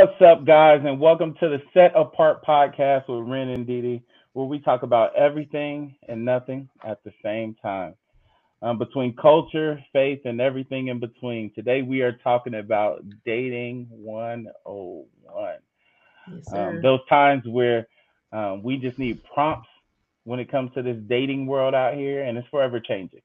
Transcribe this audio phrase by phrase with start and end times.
[0.00, 4.46] What's up, guys, and welcome to the Set Apart podcast with Ren and Didi, where
[4.46, 7.92] we talk about everything and nothing at the same time.
[8.62, 11.52] Um, between culture, faith, and everything in between.
[11.52, 15.56] Today, we are talking about dating 101.
[16.32, 17.86] Yes, Um, those times where
[18.32, 19.68] um, we just need prompts
[20.24, 23.20] when it comes to this dating world out here, and it's forever changing.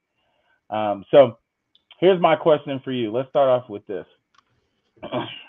[0.70, 1.38] Um, so,
[2.02, 3.14] here's my question for you.
[3.14, 4.06] Let's start off with this.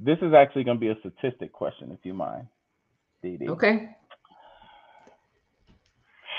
[0.00, 2.46] this is actually going to be a statistic question, if you mind,
[3.22, 3.90] Dee okay.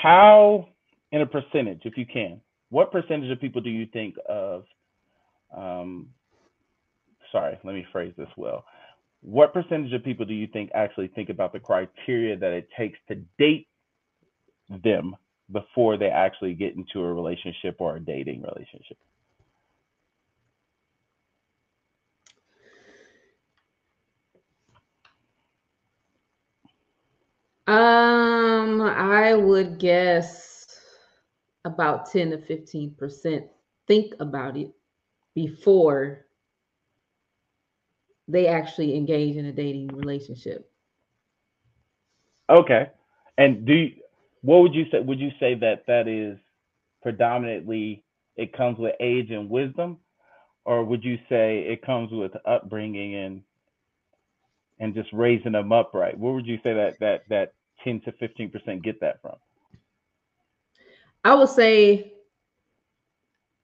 [0.02, 0.70] How,
[1.12, 4.64] in a percentage, if you can, what percentage of people do you think of?
[5.56, 6.10] Um,
[7.32, 8.64] sorry, let me phrase this well.
[9.22, 12.98] What percentage of people do you think actually think about the criteria that it takes
[13.10, 13.68] to date
[14.84, 15.16] them
[15.52, 18.98] before they actually get into a relationship or a dating relationship?
[27.70, 30.66] Um, I would guess
[31.66, 33.44] about 10 to 15%
[33.88, 34.72] think about it
[35.36, 36.26] before
[38.28, 40.68] they actually engage in a dating relationship.
[42.50, 42.90] Okay.
[43.38, 43.92] And do you,
[44.42, 45.02] what would you say?
[45.02, 46.40] Would you say that that is
[47.04, 48.04] predominantly
[48.36, 50.00] it comes with age and wisdom,
[50.66, 53.44] or would you say it comes with upbringing and
[54.80, 56.18] and just raising them up right?
[56.18, 59.36] Where would you say that that that ten to fifteen percent get that from?
[61.24, 62.14] I would say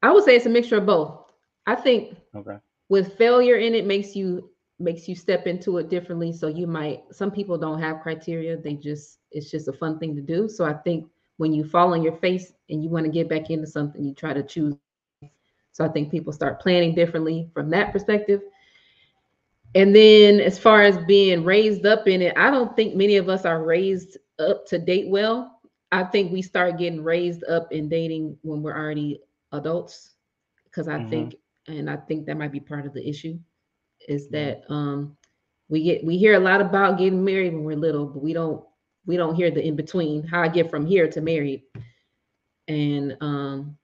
[0.02, 1.32] I would say it's a mixture of both.
[1.66, 2.58] I think Okay.
[2.90, 4.50] with failure in it makes you
[4.80, 8.74] makes you step into it differently so you might some people don't have criteria they
[8.74, 12.04] just it's just a fun thing to do so i think when you fall on
[12.04, 14.76] your face and you want to get back into something you try to choose
[15.72, 18.42] so i think people start planning differently from that perspective
[19.76, 23.30] and then as far as being raised up in it i don't think many of
[23.30, 25.60] us are raised up to date well.
[25.92, 29.22] I think we start getting raised up in dating when we're already
[29.54, 30.16] adults
[30.66, 31.00] because i Mhm.
[31.00, 31.36] think
[31.68, 33.38] and i think that might be part of the issue
[34.08, 35.16] is that um
[35.70, 38.64] we get we hear a lot about getting married when we're little but we don't
[39.06, 41.64] we don't hear the in between how i get from here to married.
[42.68, 43.78] And um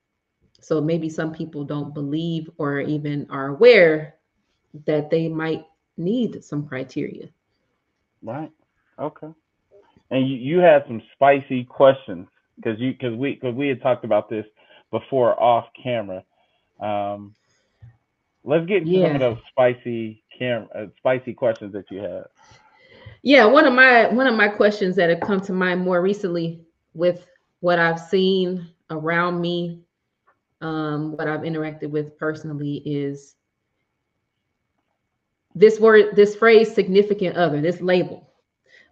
[0.60, 4.16] so maybe some people don't believe or even are aware
[4.86, 5.66] that they might
[6.04, 7.30] need some criteria
[8.22, 8.52] Right.
[9.00, 9.28] Okay.
[10.10, 14.06] And you, you had some spicy questions because you because we because we had talked
[14.06, 14.46] about this
[14.92, 16.24] before off camera.
[16.80, 17.34] Um,
[18.44, 22.26] let's get into some of those spicy cam uh, spicy questions that you had.
[23.24, 26.62] Yeah, one of my one of my questions that have come to mind more recently
[26.94, 27.26] with
[27.62, 29.80] what I've seen around me,
[30.60, 33.36] um, what I've interacted with personally is
[35.56, 38.30] this word, this phrase significant other, this label,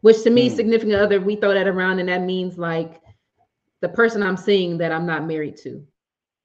[0.01, 0.55] which to me, Hmm.
[0.55, 3.01] significant other, we throw that around and that means like
[3.81, 5.85] the person I'm seeing that I'm not married to.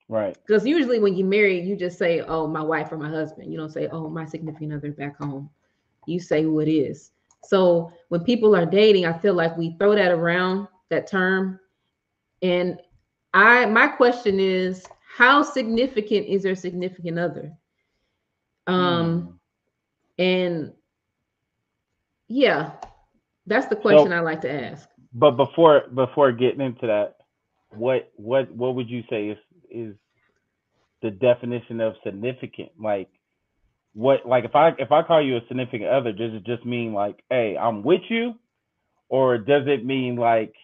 [0.09, 0.37] Right.
[0.47, 3.51] Because usually when you marry, you just say, oh, my wife or my husband.
[3.51, 5.51] You don't say, oh, my significant other back home.
[6.07, 7.11] You say who it is.
[7.43, 11.59] So when people are dating, I feel like we throw that around that term.
[12.43, 12.79] And
[13.33, 14.85] I my question is,
[15.17, 17.53] how significant is their significant other?
[18.67, 19.34] Um, Hmm.
[20.19, 20.73] And
[22.29, 22.73] yeah,
[23.47, 24.89] that's the question So- I like to ask.
[25.17, 27.17] But before before getting into that,
[27.71, 29.39] what what what would you say is
[29.71, 29.95] is
[31.03, 32.71] the definition of significant?
[32.81, 33.09] Like
[33.93, 36.93] what like if I if I call you a significant other, does it just mean
[36.93, 38.35] like, hey, I'm with you?
[39.09, 40.55] Or does it mean like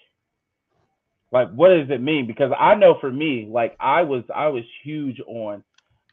[1.31, 2.27] like what does it mean?
[2.27, 5.62] Because I know for me, like I was I was huge on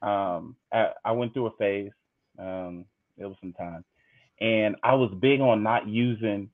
[0.03, 1.91] um I, I went through a phase,
[2.37, 2.85] um,
[3.17, 3.83] it was some time,
[4.41, 6.49] and I was big on not using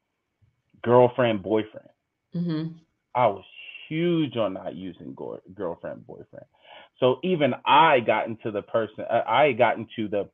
[0.83, 1.89] girlfriend boyfriend.
[2.33, 2.79] hmm
[3.15, 3.43] I was
[3.89, 6.45] huge on not using go- girlfriend boyfriend.
[6.99, 10.29] So even I got into the person uh, I got into the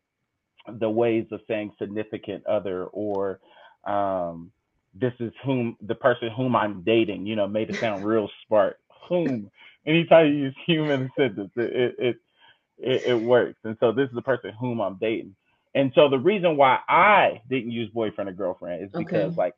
[0.79, 3.39] the ways of saying significant other or
[3.85, 4.51] um
[4.95, 8.77] this is whom the person whom I'm dating, you know, made it sound real smart.
[9.09, 9.49] Whom
[9.85, 12.17] anytime you use human sentence, it it, it
[12.79, 13.59] it it works.
[13.63, 15.35] And so this is the person whom I'm dating.
[15.79, 19.35] And so the reason why I didn't use boyfriend or girlfriend is because Okay.
[19.37, 19.55] like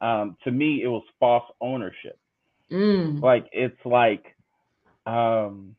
[0.00, 2.18] um to me it was false ownership.
[2.70, 3.22] Mm.
[3.22, 4.24] like it's like
[5.06, 5.76] um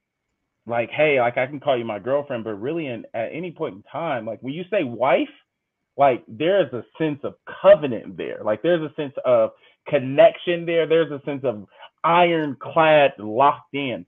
[0.67, 3.75] like hey like i can call you my girlfriend but really in, at any point
[3.75, 5.35] in time like when you say wife
[5.97, 8.41] like there's a sense of covenant there.
[8.43, 9.51] Like there's a sense of
[9.87, 10.87] connection there.
[10.87, 11.65] There's a sense of
[12.03, 14.05] ironclad locked in.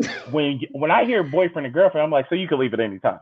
[0.30, 2.98] When when i hear boyfriend and girlfriend i'm like so you can leave at any
[2.98, 3.20] time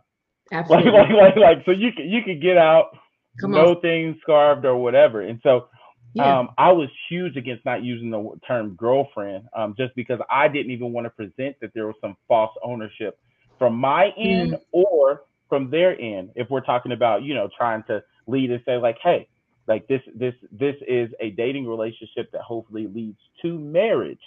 [0.50, 0.90] Absolutely.
[0.90, 2.96] Like, like, like, like, so you can you can get out,
[3.40, 3.80] Come no on.
[3.80, 5.22] things scarved or whatever.
[5.22, 5.68] And so,
[6.14, 6.40] yeah.
[6.40, 10.72] um, I was huge against not using the term girlfriend, um, just because I didn't
[10.72, 13.18] even want to present that there was some false ownership
[13.58, 14.60] from my end mm.
[14.72, 16.30] or from their end.
[16.34, 19.28] If we're talking about, you know, trying to lead and say like, hey,
[19.68, 24.20] like this, this, this is a dating relationship that hopefully leads to marriage.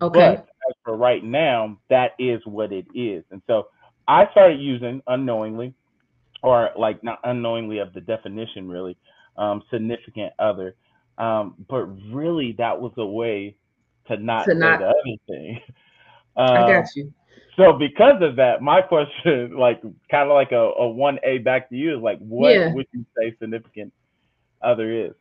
[0.00, 0.18] Okay.
[0.18, 3.22] But as for right now, that is what it is.
[3.30, 3.68] And so
[4.08, 5.74] I started using unknowingly,
[6.42, 8.96] or like not unknowingly of the definition really,
[9.36, 10.74] um, significant other.
[11.18, 13.56] Um, but really, that was a way
[14.08, 15.60] to not to not, the other thing.
[16.36, 17.12] Um, I got you.
[17.56, 21.76] So because of that, my question, like kind of like a, one A back to
[21.76, 22.72] you, is like, what yeah.
[22.72, 23.92] would you say significant
[24.62, 25.12] other is?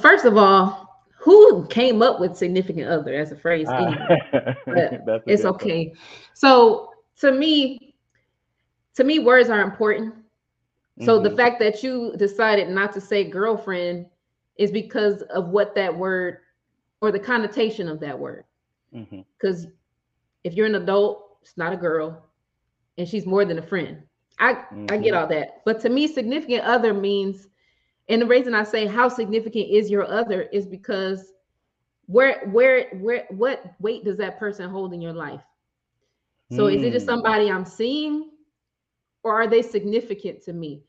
[0.00, 4.18] First of all, who came up with significant other as a phrase anyway?
[5.26, 5.86] it's okay.
[5.86, 5.98] Point.
[6.34, 7.94] So to me,
[8.96, 10.14] to me, words are important.
[11.00, 11.24] So mm-hmm.
[11.24, 14.06] the fact that you decided not to say girlfriend
[14.56, 16.38] is because of what that word
[17.00, 18.44] or the connotation of that word.
[18.92, 19.70] Because mm-hmm.
[20.44, 22.26] if you're an adult, it's not a girl,
[22.98, 24.02] and she's more than a friend.
[24.38, 24.86] I mm-hmm.
[24.90, 25.16] I get mm-hmm.
[25.16, 27.48] all that, but to me, significant other means,
[28.08, 31.32] and the reason I say how significant is your other is because
[32.06, 35.42] where where where what weight does that person hold in your life?
[36.54, 36.76] So mm.
[36.76, 37.12] is it just hmm.
[37.12, 38.30] somebody I'm seeing
[39.24, 40.82] or are they significant to me?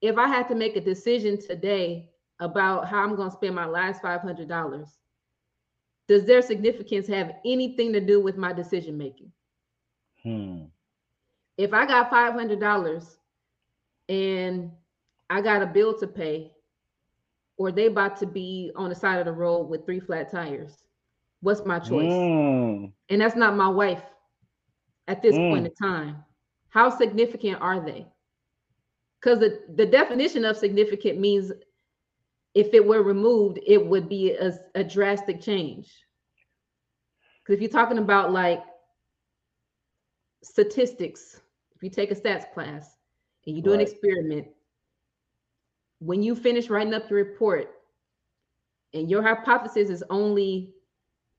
[0.00, 2.08] If I had to make a decision today
[2.38, 4.86] about how I'm going to spend my last $500,
[6.08, 9.30] does their significance have anything to do with my decision making?
[10.22, 10.64] Hmm.
[11.58, 13.16] If I got $500
[14.08, 14.70] and
[15.28, 16.52] I got a bill to pay,
[17.58, 20.82] or they about to be on the side of the road with three flat tires,
[21.42, 22.10] what's my choice?
[22.10, 22.92] Mm.
[23.10, 24.02] And that's not my wife
[25.10, 25.50] at this mm.
[25.50, 26.24] point in time?
[26.68, 28.06] How significant are they?
[29.20, 31.52] Because the, the definition of significant means
[32.54, 35.92] if it were removed, it would be a, a drastic change.
[37.42, 38.62] Because if you're talking about like
[40.42, 41.40] statistics,
[41.74, 42.96] if you take a stats class
[43.46, 43.80] and you do right.
[43.80, 44.46] an experiment,
[45.98, 47.68] when you finish writing up your report
[48.94, 50.72] and your hypothesis is only,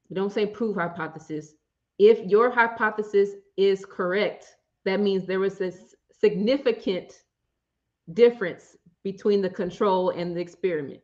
[0.09, 1.53] you don't say proof hypothesis,
[1.97, 3.29] if your hypothesis
[3.61, 4.55] is correct,
[4.85, 5.71] that means there was a
[6.19, 7.23] significant
[8.13, 11.01] difference between the control and the experiment.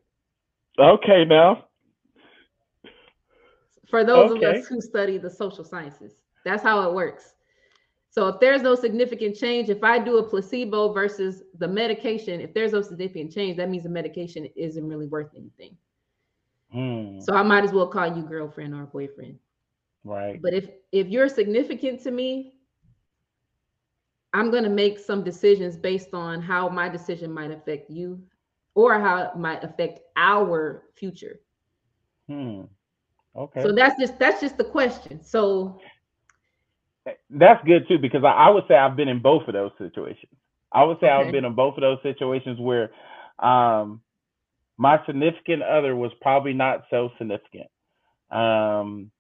[0.80, 1.65] Okay, now.
[3.89, 4.45] For those okay.
[4.45, 6.13] of us who study the social sciences,
[6.44, 7.33] that's how it works.
[8.09, 12.54] So if there's no significant change, if I do a placebo versus the medication, if
[12.54, 15.77] there's no significant change, that means the medication isn't really worth anything.
[16.71, 17.19] Hmm.
[17.19, 19.38] So I might as well call you girlfriend or boyfriend.
[20.07, 20.42] Right.
[20.42, 22.54] But if if you're significant to me,
[24.33, 28.21] I'm going to make some decisions based on how my decision might affect you
[28.74, 31.42] or how it might affect our future.
[32.30, 32.62] Hmm.
[33.36, 33.62] Okay.
[33.62, 35.21] So that's just that's just the question.
[35.21, 35.81] So
[37.30, 40.31] that's good too because I, I would say I've been in both of those situations.
[40.71, 41.26] I would say okay.
[41.28, 42.92] I've been in both of those situations where
[43.40, 44.02] um,
[44.78, 47.68] my significant other was probably not so significant.
[48.31, 49.11] Um,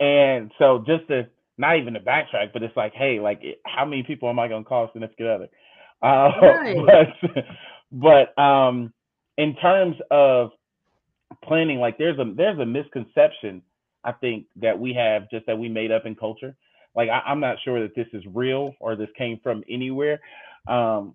[0.00, 1.28] and so just to
[1.58, 4.64] not even to backtrack, but it's like, hey, like how many people am I gonna
[4.64, 5.48] call significant other?
[6.02, 6.76] Uh, right.
[7.22, 7.44] but
[7.92, 8.90] but um,
[9.36, 10.50] in terms of
[11.44, 13.60] planning, like there's a there's a misconception
[14.02, 16.56] I think that we have just that we made up in culture.
[16.94, 20.20] Like I, am not sure that this is real or this came from anywhere.
[20.66, 21.14] Um,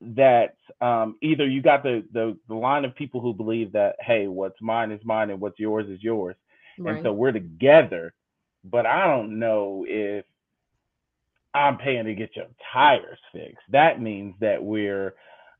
[0.00, 4.28] that um, either you got the, the the line of people who believe that hey,
[4.28, 6.36] what's mine is mine and what's yours is yours,
[6.78, 6.94] right.
[6.94, 8.14] and so we're together
[8.64, 10.24] but I don't know if
[11.54, 13.64] I'm paying to get your tires fixed.
[13.70, 15.14] That means that we're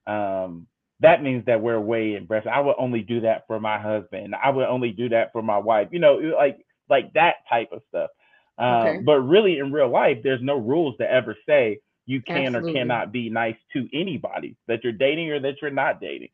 [0.07, 0.67] um,
[1.01, 2.51] that means that we're way in invested.
[2.51, 4.35] I would only do that for my husband.
[4.43, 5.89] I would only do that for my wife.
[5.91, 8.11] You know, like like that type of stuff.
[8.59, 8.99] Um, okay.
[9.05, 12.73] But really, in real life, there's no rules to ever say you can Absolutely.
[12.73, 16.29] or cannot be nice to anybody that you're dating or that you're not dating.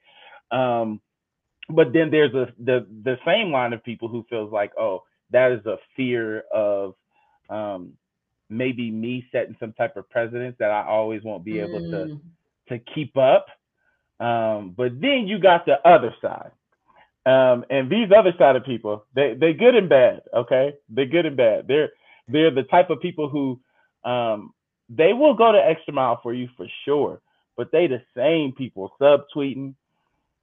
[0.51, 1.01] Um,
[1.69, 5.53] but then there's a the the same line of people who feels like, oh, that
[5.53, 6.95] is a fear of
[7.51, 7.93] um,
[8.49, 11.91] maybe me setting some type of precedence that I always won't be able mm.
[11.91, 12.21] to
[12.69, 13.47] to keep up.
[14.19, 16.51] Um, but then you got the other side.
[17.27, 20.75] Um, and these other side of people, they they good and bad, okay?
[20.89, 21.67] They're good and bad.
[21.67, 21.91] They're
[22.29, 23.61] they're the type of people who
[24.09, 24.55] um,
[24.89, 27.21] they will go the extra mile for you for sure.
[27.57, 29.75] But they the same people subtweeting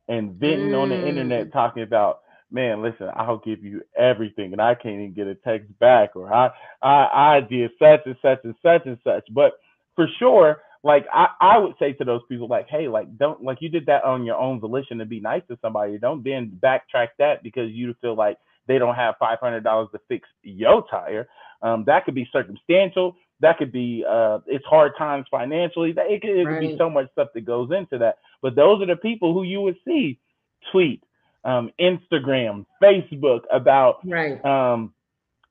[0.10, 0.82] and venting mm.
[0.82, 1.54] on the internet mm.
[1.54, 2.22] talking about
[2.54, 6.34] man, listen, I'll give you everything, and I can't even get a text back, or
[6.34, 6.50] I,
[6.82, 9.26] I, I did such and such and such and such.
[9.34, 9.54] But
[9.96, 13.58] for sure, like I, I would say to those people, like, hey, like don't like
[13.62, 15.98] you did that on your own volition to be nice to somebody.
[15.98, 20.00] Don't then backtrack that because you feel like they don't have five hundred dollars to
[20.08, 21.28] fix your tire.
[21.62, 23.16] Um, that could be circumstantial.
[23.40, 25.94] That could be uh, it's hard times financially.
[25.94, 28.18] That it could, it could be so much stuff that goes into that.
[28.42, 30.20] But those are the people who you would see
[30.72, 31.04] tweet,
[31.46, 34.44] um, Instagram, Facebook about Right.
[34.46, 34.94] um,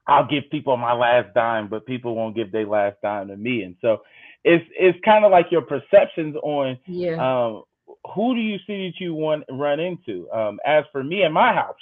[0.07, 3.63] I'll give people my last dime, but people won't give their last dime to me.
[3.63, 4.03] And so
[4.45, 7.17] it's it's kind of like your perceptions on Yeah.
[7.19, 7.65] um,
[8.15, 10.31] who do you see that you want run into.
[10.33, 11.77] Um, as for me and my house,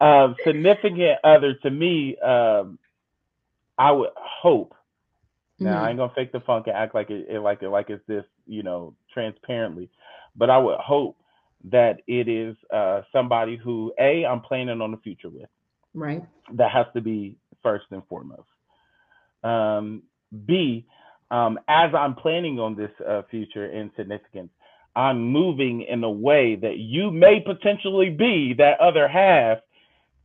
[0.00, 2.78] um, significant other to me, um,
[3.78, 4.74] I would hope.
[5.60, 5.90] Now I Mhm.
[5.90, 8.24] ain't gonna fake the funk and act like it, it like it like it's this,
[8.46, 9.90] you know, transparently,
[10.36, 11.17] but I would hope
[11.70, 15.48] that it is uh, somebody who a I'm planning on the future with.
[15.94, 16.22] Right.
[16.54, 18.48] That has to be first and foremost.
[19.42, 20.02] Um,
[20.46, 20.86] B,
[21.30, 24.50] um, as I'm planning on this uh, future in significance,
[24.96, 29.58] I'm moving in a way that you may potentially be that other half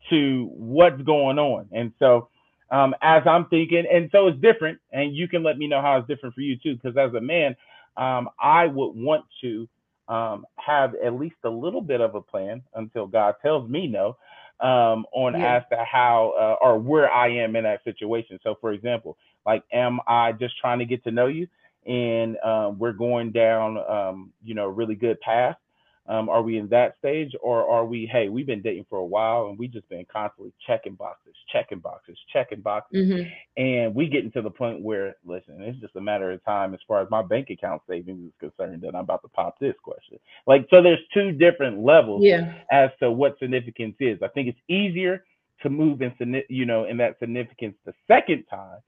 [0.10, 1.68] to what's going on.
[1.72, 2.30] And so,
[2.72, 5.98] um, as I'm thinking, and so it's different, and you can let me know how
[5.98, 7.56] it's different for you too, because as a man,
[7.98, 9.68] um, I would want to
[10.08, 14.18] um, have at least a little bit of a plan until God tells me no
[14.60, 15.42] um, on Yeah.
[15.42, 18.40] as to how uh, or where I am in that situation.
[18.44, 21.48] So, for example, like, am I just trying to get to know you,
[21.86, 25.58] and um, we're going down, um, you know, a really good path?
[26.06, 28.06] Um, are we in that stage, or are we?
[28.12, 31.80] Hey, we've been dating for a while, and we just been constantly checking boxes, checking
[31.80, 33.24] boxes, checking boxes, hmm
[33.56, 36.80] and we getting to the point where, listen, it's just a matter of time as
[36.88, 40.18] far as my bank account savings is concerned that I'm about to pop this question.
[40.48, 42.52] Like, so there's two different levels Yeah.
[42.72, 44.24] as to what significance is.
[44.24, 45.24] I think it's easier
[45.62, 48.80] to move in, you know, in that significance the second time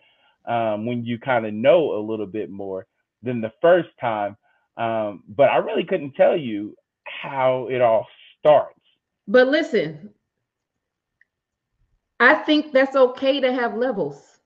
[0.46, 2.88] um, when you kind of know a little bit more
[3.22, 4.36] than the first time.
[4.78, 8.08] Um, but I really couldn't tell you how it all
[8.40, 8.80] starts.
[9.28, 10.14] But listen,
[12.20, 14.40] I think that's okay to have levels.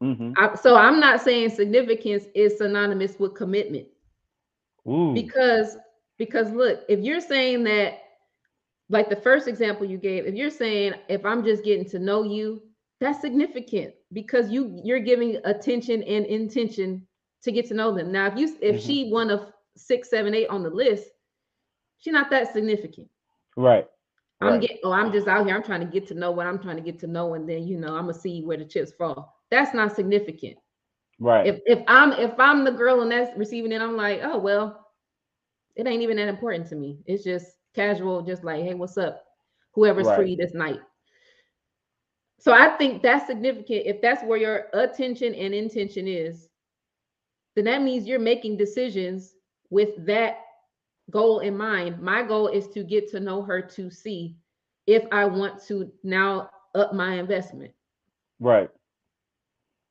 [0.00, 3.88] hmm I, so I'm not saying significance is synonymous with commitment
[4.86, 5.76] Ooh, because
[6.18, 7.94] because look, if you're saying that
[8.88, 12.22] like the first example you gave, if you're saying if I'm just getting to know
[12.24, 12.62] you,
[13.00, 17.06] that's significant because you you're giving attention and intention
[17.42, 18.12] to get to know them.
[18.12, 18.82] Now, if you if Mhm.
[18.82, 21.08] she one of six, seven, eight on the list,
[22.02, 23.08] she's not that significant.
[23.56, 23.88] right.
[24.40, 24.60] I'm right.
[24.60, 25.54] getting, oh, I'm just out here.
[25.54, 27.64] I'm trying to get to know what I'm trying to get to know, and then
[27.64, 29.36] you know, I'm gonna see where the chips fall.
[29.50, 30.56] That's not significant.
[31.20, 31.46] right.
[31.46, 34.88] If if I'm if I'm the girl and that's receiving it, I'm like, oh well,
[35.76, 36.98] it ain't even that important to me.
[37.06, 39.24] It's just casual, just like, hey, what's up?
[39.74, 40.16] Whoever's Right.
[40.16, 40.80] free this night.
[42.38, 43.86] So I think that's significant.
[43.86, 46.48] If that's where your attention and intention is,
[47.54, 49.36] then that means you're making decisions
[49.70, 50.38] with that
[51.10, 52.00] goal in mind.
[52.00, 54.36] My goal is to get to know her to see
[54.86, 57.72] if I want to now up my investment.
[58.40, 58.70] right.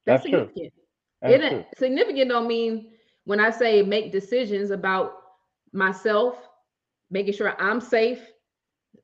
[0.06, 0.50] That's, That's true.
[0.50, 0.74] significant.
[1.22, 1.64] That's it true.
[1.78, 2.92] significant don't mean
[3.26, 5.14] when I say make decisions about
[5.74, 6.50] myself,
[7.10, 8.20] making sure I'm safe,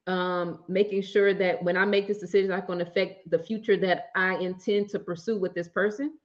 [0.07, 3.77] um, making sure that when I make this decision, not going to affect the future
[3.77, 6.17] that I intend to pursue with this person.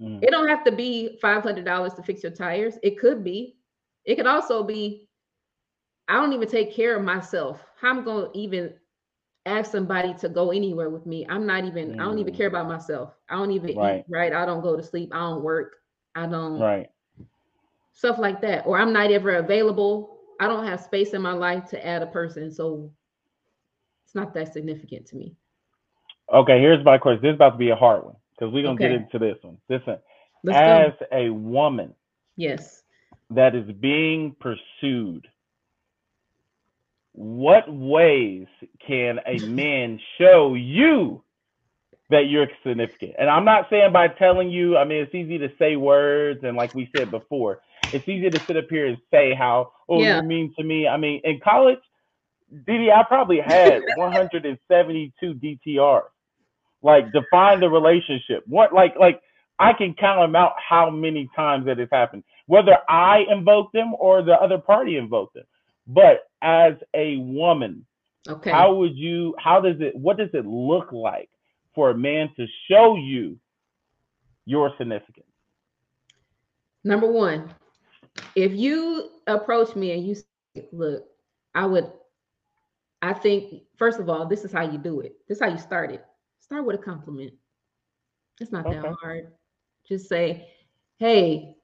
[0.00, 0.22] Mhm.
[0.22, 2.78] It don't have to be five hundred dollars to fix your tires.
[2.82, 3.56] It could be.
[4.04, 5.08] It could also be.
[6.08, 7.64] I don't even take care of myself.
[7.80, 8.74] How I'm going to even
[9.46, 11.26] ask somebody to go anywhere with me?
[11.28, 11.94] I'm not even.
[11.98, 12.36] I don't even Mm.
[12.36, 13.14] care about myself.
[13.28, 14.04] I don't even Right.
[14.04, 14.32] eat right.
[14.32, 15.10] I don't go to sleep.
[15.14, 15.76] I don't work.
[16.14, 16.90] I don't Right.
[17.92, 18.66] stuff like that.
[18.66, 20.20] Or I'm not ever available.
[20.40, 22.50] I don't have space in my life to add a person.
[22.50, 22.92] So
[24.04, 25.36] it's not that significant to me.
[26.32, 26.60] Okay.
[26.60, 27.22] Here's my question.
[27.22, 29.58] This is about to be a hard one because we're gonna get into this one.
[29.68, 29.98] Listen,
[30.42, 30.94] Let's as go.
[31.12, 31.94] a woman
[32.36, 32.82] Yes.
[33.30, 35.26] that is being pursued,
[37.14, 38.46] what ways
[38.86, 41.24] can a man show you
[42.10, 43.14] that you're significant?
[43.18, 46.56] And I'm not saying by telling you, I mean, it's easy to say words, and
[46.56, 47.60] like we said before,
[47.92, 50.16] it's easy to sit up here and say how, oh, Yeah.
[50.20, 50.88] you mean to me.
[50.88, 51.78] I mean, in college,
[52.66, 56.02] Didi, I probably had 172 DTR.
[56.82, 58.44] Like, define the relationship.
[58.46, 59.20] What, like, like,
[59.58, 63.94] I can count them out how many times that has happened, whether I invoke them
[63.98, 65.44] or the other party invoked them.
[65.86, 67.86] But as a woman,
[68.26, 68.50] Okay.
[68.50, 71.28] how would you, how does it, what does it look like
[71.74, 73.38] for a man to show you
[74.46, 75.26] your significance?
[76.84, 77.50] Number one,
[78.34, 81.04] if you approach me and you say, look,
[81.54, 81.92] I would,
[83.02, 85.16] I think, first of all, this is how you do it.
[85.28, 86.04] This is how you start it.
[86.40, 87.32] Start with a compliment.
[88.40, 89.32] It's not that hard.
[89.86, 90.48] Just say,
[90.98, 91.56] hey,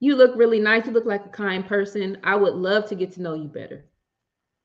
[0.00, 0.86] you look really nice.
[0.86, 2.18] You look like a kind person.
[2.22, 3.86] I would love to get to know you better.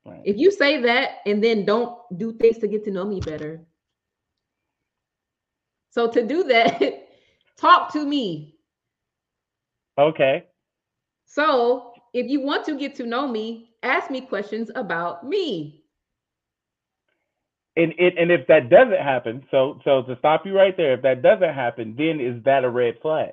[0.06, 0.22] Right.
[0.26, 3.62] If you say that and then don't do things to get to know me better.
[5.92, 7.08] So to do that,
[7.58, 8.56] talk to me.
[9.98, 10.46] Okay.
[11.26, 15.84] So if you want to get to know me, ask me questions about me.
[17.78, 21.04] And it and if that doesn't happen, so so to stop you right there, if
[21.04, 23.32] that doesn't happen, then is that a red flag?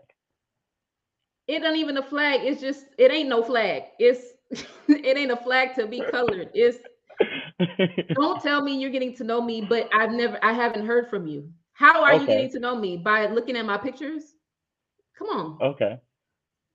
[1.49, 2.41] It ain't even a flag.
[2.45, 3.85] It's just it ain't no flag.
[3.99, 4.23] It's
[4.89, 6.51] it ain't a flag to be colored.
[6.55, 6.79] It's
[8.15, 11.27] don't tell me you're getting to know me, but I've never I haven't heard from
[11.27, 11.51] you.
[11.73, 12.97] How are you getting to know me?
[12.99, 14.35] By looking at my pictures?
[15.19, 15.59] Come on.
[15.63, 15.99] okay.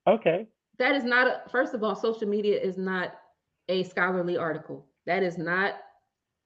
[0.07, 0.47] Okay.
[0.79, 3.13] That is not a first of all, social media is not
[3.69, 4.87] a scholarly article.
[5.05, 5.75] That is not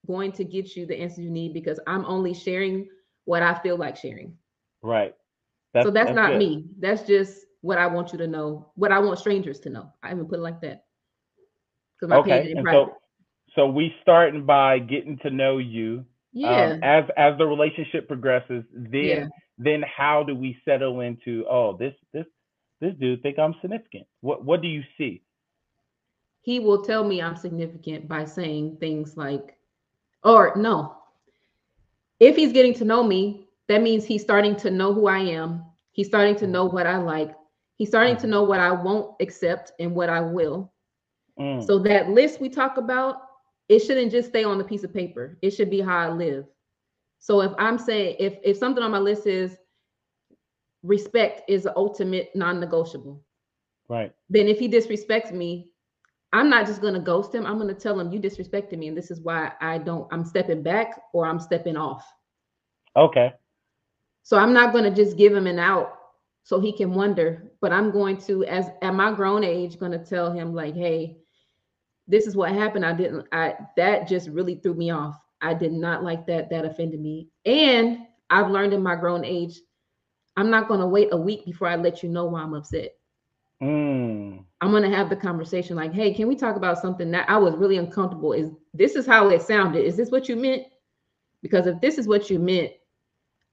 [0.05, 2.89] going to get you the answers you need because I'm only sharing
[3.25, 4.35] what I feel like sharing.
[4.81, 5.15] Right.
[5.81, 6.39] so that's, not good.
[6.39, 6.65] me.
[6.79, 9.91] That's just what I want you to know, what I want strangers to know.
[10.01, 10.85] I even put it like that.
[11.99, 12.53] Because my Okay.
[12.61, 12.71] private.
[12.71, 12.95] so
[13.55, 16.05] so we starting by getting to know you.
[16.33, 16.73] yeah.
[16.73, 19.25] Um, as as the relationship progresses, then Yeah.
[19.57, 22.25] then how do we settle into oh this this
[22.79, 24.07] this dude think I'm significant?
[24.21, 25.23] What what do you see?
[26.41, 29.57] he will tell me I'm significant by saying things like,
[30.23, 30.95] or no,
[32.19, 35.65] if he's getting to know me, that means he's starting to know who I am.
[35.91, 37.35] He's starting to know what I like.
[37.77, 38.29] He's starting to Mhm.
[38.29, 40.73] know what I won't accept and what I will.
[41.39, 43.17] Mm, So that list we talk about,
[43.69, 45.37] it shouldn't just stay on the piece of paper.
[45.41, 46.45] It should be how I live.
[47.19, 49.57] So if I'm saying if if something on my list is
[50.83, 53.23] respect is the ultimate non-negotiable,
[53.89, 54.13] right.
[54.29, 55.71] then if he disrespects me,
[56.33, 57.45] I'm not just gonna ghost him.
[57.45, 60.07] I'm gonna tell him you disrespected me, and this is why I don't.
[60.11, 62.05] I'm stepping back or I'm stepping off.
[62.95, 63.33] Okay.
[64.23, 65.96] So I'm not gonna just give him an out
[66.47, 67.51] so he can wonder.
[67.59, 71.17] But I'm going to, as at my grown age, gonna tell him like, hey,
[72.07, 72.85] this is what happened.
[72.85, 73.27] I didn't.
[73.33, 75.19] I that just really threw me off.
[75.41, 76.49] I did not like that.
[76.49, 77.27] That offended me.
[77.45, 79.59] And I've learned in my grown age,
[80.37, 82.91] I'm not gonna wait a week before I let you know why I'm upset.
[83.61, 87.35] Mm, I'm gonna have the conversation like, hey, can we talk about something that I
[87.35, 88.31] was really uncomfortable?
[88.31, 89.83] Is this is how it sounded?
[89.83, 90.63] Is this what you meant?
[91.41, 92.71] Because if this is what you meant,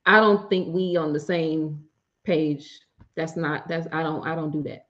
[0.06, 1.82] I don't think we on the same
[2.24, 2.70] page.
[3.16, 4.86] That's not that's I don't I don't do that.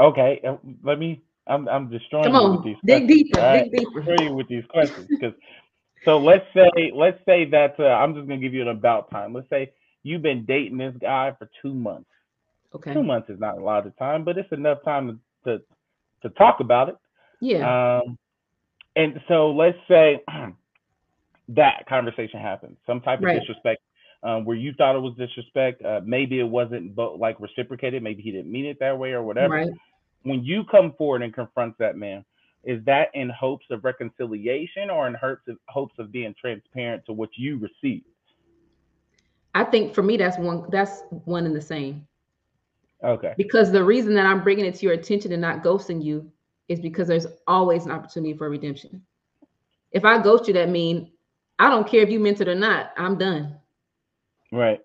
[0.00, 0.40] okay.
[0.82, 1.22] Let me.
[1.46, 3.70] I'm I'm destroying Come you on, with these dig questions, deeper, right?
[3.72, 4.00] dig deeper.
[4.00, 5.32] destroy you with these questions because
[6.04, 9.32] so let's say let's say that uh, I'm just gonna give you an about time.
[9.32, 12.10] Let's say you've been dating this guy for two months.
[12.74, 12.92] Okay.
[12.92, 15.62] Two months is not a lot of time, but it's enough time to to,
[16.22, 16.96] to talk about it.
[17.40, 18.00] Yeah.
[18.04, 18.18] Um,
[18.96, 20.22] and so let's say
[21.48, 23.40] that conversation happened, some type of Right.
[23.40, 23.80] disrespect,
[24.22, 25.84] um, where you thought it was disrespect.
[25.84, 28.02] Uh, maybe it wasn't, but like reciprocated.
[28.02, 29.54] Maybe he didn't mean it that way or whatever.
[29.54, 29.70] Right.
[30.22, 32.24] When you come forward and confront that man,
[32.64, 37.12] is that in hopes of reconciliation or in hopes of hopes of being transparent to
[37.12, 38.06] what you received?
[39.54, 42.06] I think for me that's one that's one and the same.
[43.02, 43.34] Okay.
[43.36, 46.30] Because the reason that I'm bringing it to your attention and not ghosting you
[46.68, 49.02] is because there's always an opportunity for redemption.
[49.92, 51.12] If I ghost you, that mean
[51.58, 52.92] I don't care if you meant it or not.
[52.96, 53.57] I'm done.
[54.52, 54.80] Right.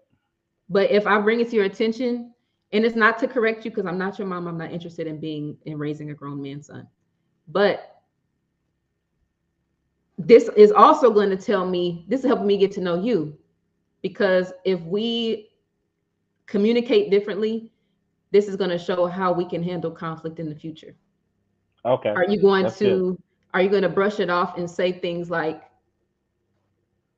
[0.70, 2.34] But if I bring it to your attention,
[2.72, 5.20] and it's not to correct you because I'm not your mom, I'm not interested in
[5.20, 6.88] being in raising a grown man son.
[7.48, 8.02] But
[10.18, 13.38] this is also going to tell me this is helping me get to know you
[14.02, 15.50] because if we
[16.46, 17.72] communicate differently,
[18.32, 20.96] this is going to show how we can handle conflict in the future.
[21.86, 22.10] Okay.
[22.10, 23.20] Are you going That's to
[23.54, 25.62] are you going to brush it off and say things like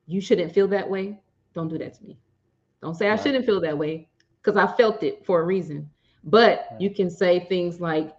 [0.06, 1.18] you shouldn't feel that way?
[1.54, 2.18] Don't do that to me.
[2.86, 4.08] Don't say I shouldn't feel that way
[4.40, 5.90] because I felt it for a reason.
[6.22, 6.80] But Right.
[6.80, 8.14] you can say things like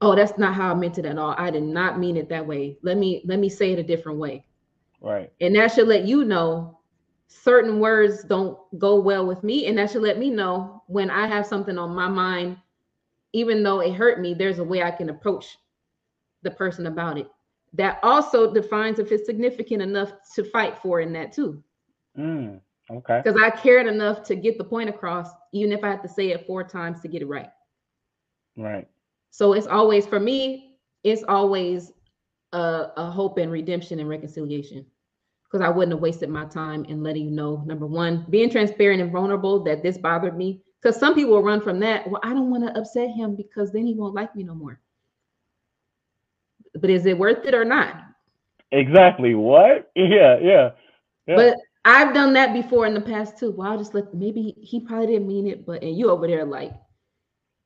[0.00, 1.34] oh that's not how I meant it at all.
[1.36, 2.78] I did not mean it that way.
[2.82, 4.46] Let me let me say it a different way.
[5.00, 5.32] Right.
[5.40, 6.78] And that should let you know
[7.26, 11.26] certain words don't go well with me and that should let me know when I
[11.26, 12.56] have something on my mind
[13.32, 15.58] even though it hurt me there's a way I can approach
[16.42, 17.28] the person about it.
[17.72, 21.64] That also defines if it's significant enough to fight for in that too.
[22.16, 23.20] Mm, okay.
[23.22, 26.28] Because I cared enough to get the point across, even if I had to say
[26.28, 27.48] it four times to get it right.
[28.56, 28.88] Right.
[29.30, 31.92] So it's always for me, it's always
[32.52, 34.84] a, a hope and redemption and reconciliation.
[35.44, 39.00] Because I wouldn't have wasted my time in letting you know, number one, being transparent
[39.00, 40.60] and vulnerable that this bothered me.
[40.80, 42.08] Because some people run from that.
[42.08, 44.78] Well, I don't want to upset him because then he won't like me no more.
[46.74, 47.96] But is it worth it or not?
[48.72, 49.34] Exactly.
[49.34, 49.90] What?
[49.96, 50.38] Yeah.
[50.40, 50.70] Yeah.
[51.26, 51.36] Yeah.
[51.36, 53.50] But I've done that before in the past too.
[53.50, 56.44] Well, I'll just let maybe he probably didn't mean it, but and you over there
[56.44, 56.72] like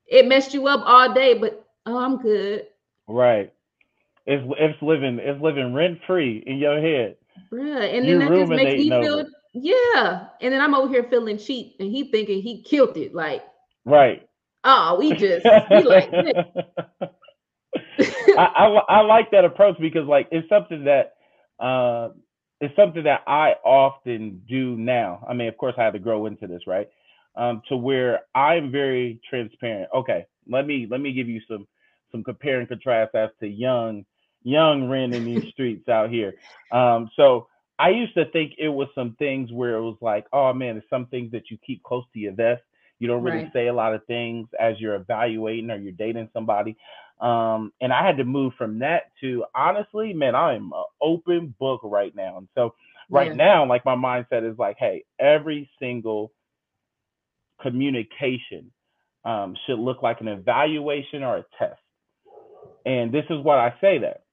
[0.07, 2.67] it messed you up all day, but oh, I'm good.
[3.09, 3.53] Right.
[4.27, 7.17] It's it's living it's living rent free in your head.
[7.51, 7.97] Bruh.
[7.97, 9.29] And then that just makes me feel over.
[9.55, 10.27] yeah.
[10.41, 13.15] And then I'm over here feeling cheap and he thinking he killed it.
[13.15, 13.43] Like
[13.85, 14.29] right.
[14.65, 16.11] Oh, we just we like
[18.39, 21.15] I, I, I like that approach because like it's something that
[21.59, 22.11] uh
[22.63, 25.27] it's something that I often do now.
[25.29, 26.89] I mean, of course, I had to grow into this, right?
[27.35, 29.89] Um, to where I'm very transparent.
[29.93, 31.67] Okay, let me let me give you some
[32.13, 34.05] some compare and contrast as to young
[34.45, 36.35] young Ren in these streets out here.
[36.71, 37.49] Um, so
[37.81, 40.89] I used to think it was some things where it was like, oh man, it's
[40.89, 42.63] some things that you keep close to your vest.
[43.01, 43.53] You don't really right.
[43.53, 46.77] say a lot of things as you're evaluating or you're dating somebody.
[47.23, 51.81] Um, and I had to move from that to honestly, man, I'm an open book
[51.85, 52.39] right now.
[52.39, 52.75] And so
[53.09, 53.35] right yeah.
[53.35, 56.33] now, like my mindset is like, hey, every single
[57.61, 58.73] communication
[59.25, 61.79] um, should look like an evaluation or a test.
[62.85, 64.25] And this is what I say that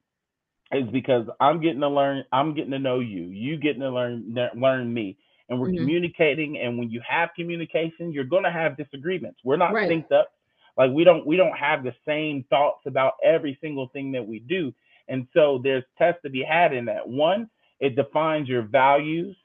[0.72, 4.34] is because I'm getting to learn, I'm getting to know you, you getting to learn
[4.56, 5.16] learn me
[5.48, 5.78] and we're mm-hmm.
[5.78, 6.58] communicating.
[6.58, 9.38] And when you have communication, you're going to have disagreements.
[9.44, 9.88] We're not right.
[9.88, 10.32] synced up.
[10.76, 14.40] Like we don't we don't have the same thoughts about every single thing that we
[14.40, 14.72] do.
[15.08, 17.06] And so there's tests to be had in that.
[17.08, 19.36] One, it defines your values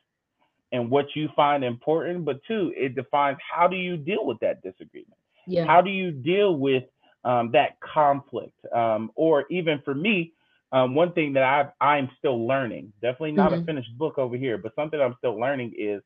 [0.72, 2.26] and what you find important.
[2.26, 5.18] But two, it defines how do you deal with that disagreement?
[5.48, 5.66] Yeah.
[5.66, 6.84] How do you deal with
[7.24, 8.54] um, that conflict?
[8.74, 10.34] Um, or even for me,
[10.72, 13.62] um, one thing that I've, I'm still learning, definitely not mm-hmm.
[13.62, 16.02] a finished book over here, but something I'm still learning is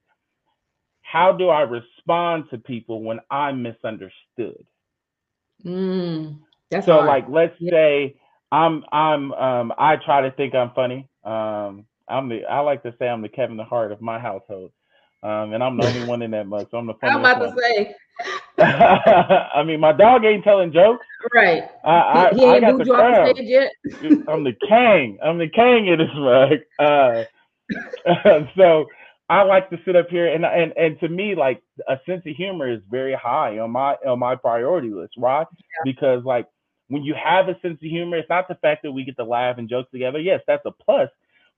[1.02, 4.64] how do I respond to people when I'm misunderstood?
[5.66, 6.38] Mm,
[6.72, 7.08] that's so hard.
[7.08, 7.72] like let's yeah.
[7.72, 8.16] say
[8.52, 11.08] I'm I'm um I try to think I'm funny.
[11.24, 14.72] Um I'm the I like to say I'm the Kevin the Hart of my household.
[15.22, 17.14] Um, and I'm the only one in that mug, so I'm the funny.
[17.14, 17.56] I'm about one.
[17.56, 17.96] to say.
[18.60, 21.06] I mean, my dog ain't telling jokes.
[21.34, 21.64] Right.
[21.84, 23.28] I, I, he, I got the crown.
[24.28, 25.18] I'm the king.
[25.24, 26.60] I'm the king in this mug.
[26.80, 27.24] Uh,
[28.58, 28.86] so
[29.30, 32.36] I like to sit up here and and and to me, like a sense of
[32.36, 35.14] humor is very high on my on my priority list.
[35.18, 35.48] right?
[35.52, 35.92] Yeah.
[35.92, 36.48] Because like
[36.88, 39.24] when you have a sense of humor, it's not the fact that we get to
[39.24, 40.20] laugh and joke together.
[40.20, 41.10] Yes, that's a plus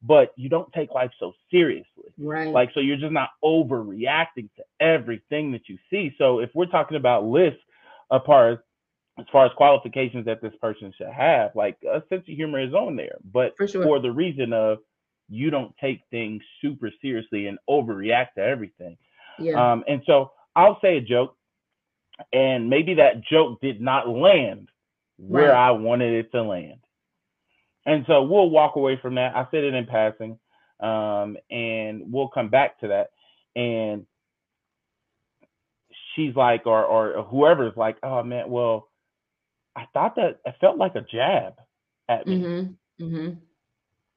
[0.01, 2.11] but you don't take life so seriously.
[2.17, 2.47] Right.
[2.49, 6.13] Like, so you're just not overreacting to everything that you see.
[6.17, 7.59] So if we're talking about lists
[8.11, 8.57] as,
[9.19, 12.73] as far as qualifications that this person should have, like a sense of humor is
[12.73, 13.83] on there, but for, sure.
[13.83, 14.79] for the reason of
[15.31, 18.97] you don't take things super seriously and overreact to everything.
[19.39, 19.71] Yeah.
[19.71, 21.35] Um, and so I'll say a joke,
[22.33, 24.69] and maybe that joke did not land
[25.17, 25.67] where right.
[25.67, 26.79] I wanted it to land.
[27.85, 29.35] And so we'll walk away from that.
[29.35, 30.37] I said it in passing,
[30.81, 33.11] um, and we'll come back to that.
[33.55, 34.05] And
[36.15, 38.89] she's like, or or whoever's like, oh man, well,
[39.75, 41.53] I thought that it felt like a jab
[42.09, 42.37] at me.
[42.37, 43.03] Mm-hmm.
[43.03, 43.33] Mm-hmm.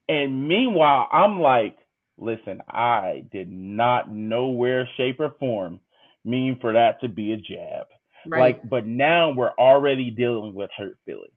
[0.09, 1.77] And meanwhile, I'm like,
[2.19, 5.81] listen, I did not know where, shape, or form
[6.25, 7.87] mean for that to be a jab.
[8.27, 8.40] Right.
[8.40, 11.33] Like, but now we're already dealing with hurt feelings.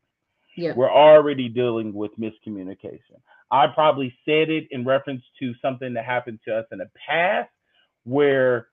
[0.55, 0.73] Yeah.
[0.75, 3.19] We're already dealing with miscommunication.
[3.51, 7.49] I probably said it in reference to something that happened to us in the past
[8.03, 8.67] where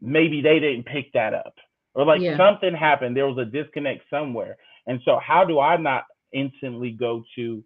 [0.00, 1.54] maybe they didn't pick that up
[1.94, 2.36] or like yeah.
[2.36, 3.16] something happened.
[3.16, 4.56] There was a disconnect somewhere.
[4.86, 7.64] And so, how do I not instantly go to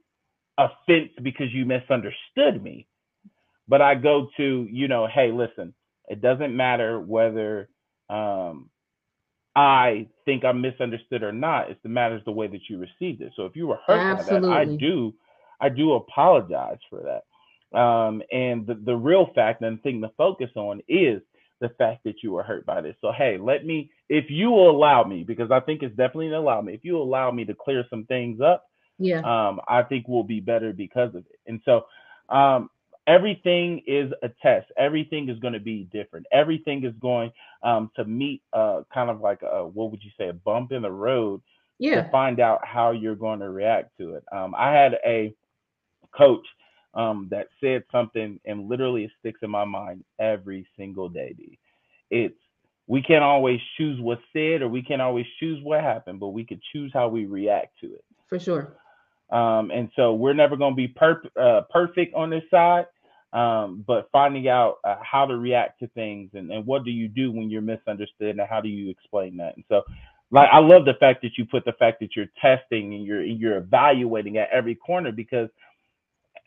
[0.58, 2.86] offense because you misunderstood me?
[3.66, 5.74] But I go to, you know, hey, listen,
[6.08, 7.68] it doesn't matter whether
[8.10, 8.68] um,
[9.56, 11.70] I think I'm misunderstood or not.
[11.70, 13.32] It's the matters the way that you received it.
[13.36, 14.48] So if you were hurt Absolutely.
[14.48, 15.14] by that, I do,
[15.60, 17.78] I do apologize for that.
[17.78, 21.20] Um, and the, the real fact and thing to focus on is
[21.60, 22.96] the fact that you were hurt by this.
[23.00, 26.60] So hey, let me, if you will allow me, because I think it's definitely allow
[26.60, 26.74] me.
[26.74, 28.66] If you allow me to clear some things up,
[28.98, 31.40] yeah, um, I think we'll be better because of it.
[31.46, 31.87] And so,
[32.28, 32.70] um,
[33.07, 34.66] everything is a test.
[34.76, 36.26] Everything is going to be different.
[36.33, 40.28] Everything is going um, to meet uh, kind of like a, what would you say,
[40.28, 41.42] a bump in the road
[41.78, 42.02] yeah.
[42.02, 44.24] to find out how you're going to react to it.
[44.33, 45.35] Um, I had a
[46.16, 46.46] coach
[46.94, 51.35] um, that said something and literally it sticks in my mind every single day.
[51.37, 51.59] D.
[52.11, 52.35] It's
[52.87, 56.44] we can't always choose what's said or we can't always choose what happened, but we
[56.44, 58.04] could choose how we react to it.
[58.28, 58.76] For sure.
[59.35, 62.87] Um, and so we're never going to be per- uh, perfect on this side,
[63.33, 67.09] um, but finding out uh, how to react to things and, and what do you
[67.09, 69.83] do when you're misunderstood and how do you explain that and so
[70.31, 73.25] like i love the fact that you put the fact that you're testing and you're
[73.25, 75.49] you're evaluating at every corner because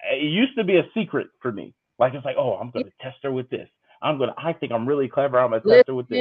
[0.10, 2.91] it used to be a secret for me like it's like oh i'm going to
[3.02, 3.67] test her with this
[4.02, 4.34] I'm gonna.
[4.38, 5.39] I think I'm really clever.
[5.39, 6.17] I'm gonna test her with this.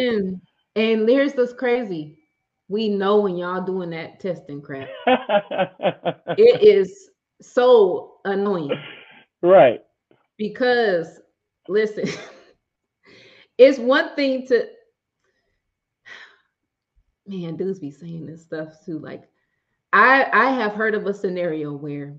[0.75, 2.19] And here's this crazy.
[2.69, 4.97] We know when y'all doing that testing crap.
[6.37, 8.87] It is so annoying
[9.43, 9.83] right.
[10.39, 11.21] because
[11.69, 12.09] listen,
[13.59, 14.67] it's one thing to
[17.27, 18.99] man, dudes be saying this stuff too.
[18.99, 19.25] Like
[19.93, 22.17] I I have heard of a scenario where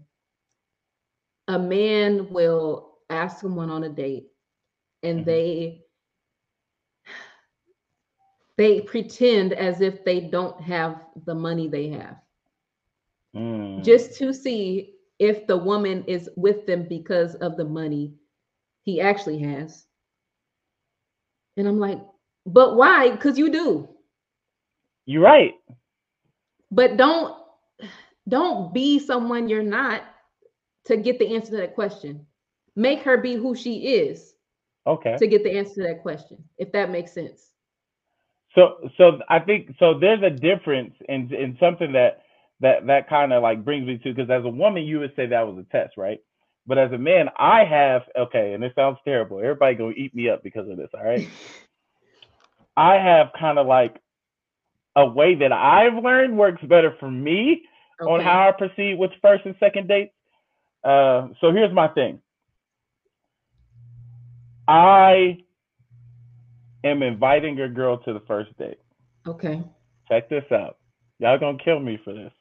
[1.48, 4.28] a man will ask someone on a date
[5.04, 5.26] and Mhm.
[5.26, 5.87] they
[8.58, 12.18] they pretend as if they don't have the money they have
[13.36, 13.82] Mm.
[13.82, 18.14] just to see if the woman is with them because of the money
[18.84, 19.88] he actually has.
[21.58, 22.00] And I'm like,
[22.46, 23.12] but why?
[23.12, 23.90] Because you do.
[25.06, 25.54] You're right.
[26.72, 27.36] But don't
[28.28, 30.04] don't be someone you're not
[30.86, 32.26] to get the answer to that question.
[32.76, 34.34] Make her be who she is
[34.88, 35.18] Okay.
[35.18, 37.52] to get the answer to that question, if that makes sense.
[38.58, 42.24] So so I think so there's a difference in in something that
[42.60, 45.28] that that kind of like brings me to because as a woman you would say
[45.28, 46.20] that was a test, right?
[46.66, 49.40] But as a man, I have okay, and it sounds terrible.
[49.40, 51.30] Everybody gonna eat me up because of this, all right?
[52.76, 54.02] I have kind of like
[54.96, 57.62] a way that I've learned works better for me
[58.02, 60.14] on how I proceed with first and second dates.
[60.84, 62.22] Uh, so here's my thing.
[64.68, 65.38] I
[66.84, 68.80] am inviting a girl to the first date.
[69.26, 69.62] Okay.
[70.10, 70.78] Check this out.
[71.20, 72.32] Y'all gonna kill me for this.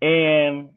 [0.00, 0.70] And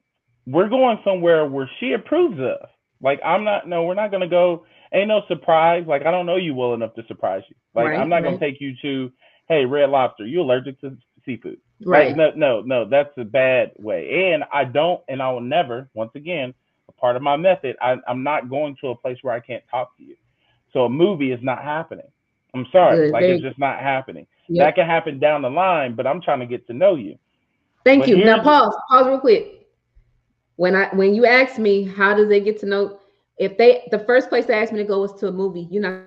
[0.46, 2.70] we're going somewhere where she approves of.
[3.02, 5.86] Like I'm not no, we're not gonna go, ain't no surprise.
[5.88, 7.56] Like I don't know you well enough to surprise you.
[7.76, 9.12] Like Right, I'm not gonna take you to,
[9.48, 11.60] hey, red lobster, you allergic to seafood.
[11.86, 12.08] Right.
[12.08, 14.32] Like, no, no, no, that's a bad way.
[14.34, 16.54] And I don't, and I will never, once again,
[16.90, 19.64] a part of my method, I, I'm not going to a place where I can't
[19.70, 20.16] talk to you.
[20.74, 22.08] So a movie is not happening.
[22.54, 23.12] I'm sorry.
[23.12, 24.28] Like there it's just not happening.
[24.50, 27.18] That can happen down the line, but I'm trying to get to know you.
[27.84, 28.24] Thank But you.
[28.24, 28.76] Now pause.
[28.90, 29.68] Pause real quick.
[30.56, 33.00] When I when you ask me how does they get to know
[33.38, 35.82] if they the first place they asked me to go was to a movie, you're
[35.82, 36.04] not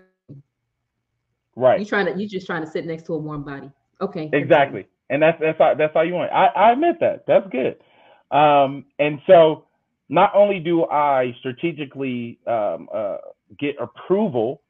[1.56, 1.78] right.
[1.78, 3.70] you trying to you just trying to sit next to a warm body.
[4.00, 4.28] Okay.
[4.32, 4.88] Exactly.
[5.10, 6.32] And that's that's all, that's all you want.
[6.32, 7.24] I, I admit that.
[7.26, 7.76] That's good.
[8.36, 9.66] Um, and so
[10.08, 13.18] not only do I strategically um, uh,
[13.58, 14.62] get approval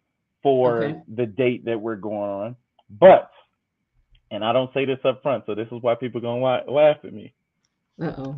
[0.42, 1.02] for Okay.
[1.14, 2.56] the date that we're going on,
[2.88, 3.30] but
[4.30, 6.96] and I don't say this up front, so this is why people gonna laugh, laugh
[7.04, 7.34] at me.
[8.00, 8.36] Uh oh.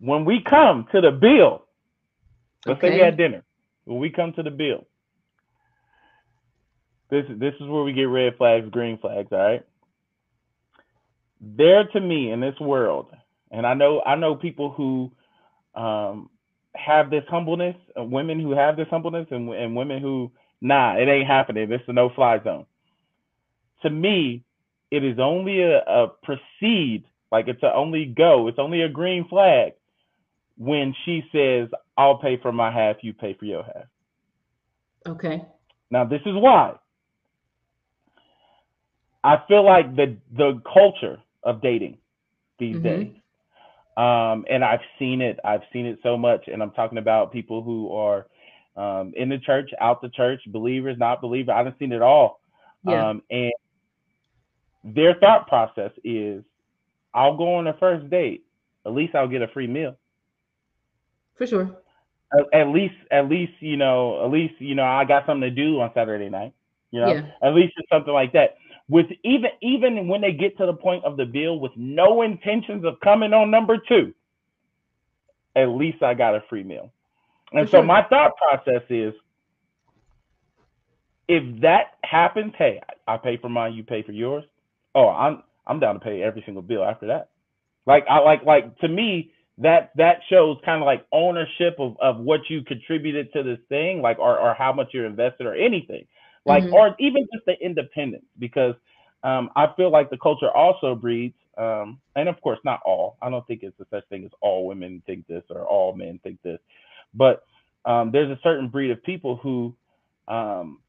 [0.00, 1.64] When we come to the bill,
[2.66, 3.44] let's say we had dinner.
[3.84, 4.86] When we come to the bill,
[7.10, 9.28] this this is where we get red flags, green flags.
[9.32, 9.66] All right.
[11.40, 13.08] There to me in this world,
[13.50, 15.12] and I know I know people who
[15.74, 16.29] um,
[16.74, 20.30] have this humbleness, uh, women who have this humbleness, and and women who
[20.60, 21.68] nah, it ain't happening.
[21.68, 22.66] This is a no fly zone.
[23.82, 24.44] To me,
[24.90, 28.48] it is only a, a proceed, like it's a only go.
[28.48, 29.72] It's only a green flag
[30.58, 33.86] when she says, "I'll pay for my half, you pay for your half."
[35.06, 35.44] Okay.
[35.90, 36.74] Now, this is why.
[39.24, 41.98] I feel like the the culture of dating
[42.58, 42.82] these Mhm.
[42.82, 43.12] days,
[44.00, 45.38] um, and I've seen it.
[45.44, 48.26] I've seen it so much, and I'm talking about people who are
[48.76, 51.54] um, in the church, out the church, believers, not believers.
[51.54, 52.40] I've seen it all,
[52.86, 53.10] Yeah.
[53.10, 53.52] um, and
[54.84, 56.42] their thought process is,
[57.12, 58.44] "I'll go on a first date.
[58.86, 59.96] At least I'll get a free meal."
[61.36, 61.76] For sure.
[62.38, 65.50] at, at least at least you know at least you know I got something to
[65.50, 66.54] do on Saturday night.
[66.90, 67.26] You know, Yeah.
[67.42, 68.56] at least it's something like that.
[68.90, 72.84] With even even when they get to the point of the bill with no intentions
[72.84, 74.12] of coming on number two,
[75.54, 76.92] at least I got a free meal.
[77.52, 77.84] And For so sure.
[77.84, 79.14] my thought process is
[81.28, 84.44] if that happens, hey, I pay for mine, you pay for yours.
[84.96, 87.30] Oh, I'm I'm down to pay every single bill after that.
[87.86, 92.18] Like I like like to me that that shows kind of like ownership of, of
[92.18, 96.06] what you contributed to this thing, like or, or how much you're invested or anything.
[96.46, 96.72] Like Mhm.
[96.72, 98.74] or even just the independence because
[99.22, 103.16] um, I feel like the culture also breeds um, and of course not all.
[103.22, 106.20] I don't think it's a such thing as all women think this or all men
[106.22, 106.58] think this.
[107.14, 107.42] But
[107.84, 109.74] um, there's a certain breed of people who
[110.28, 110.80] um,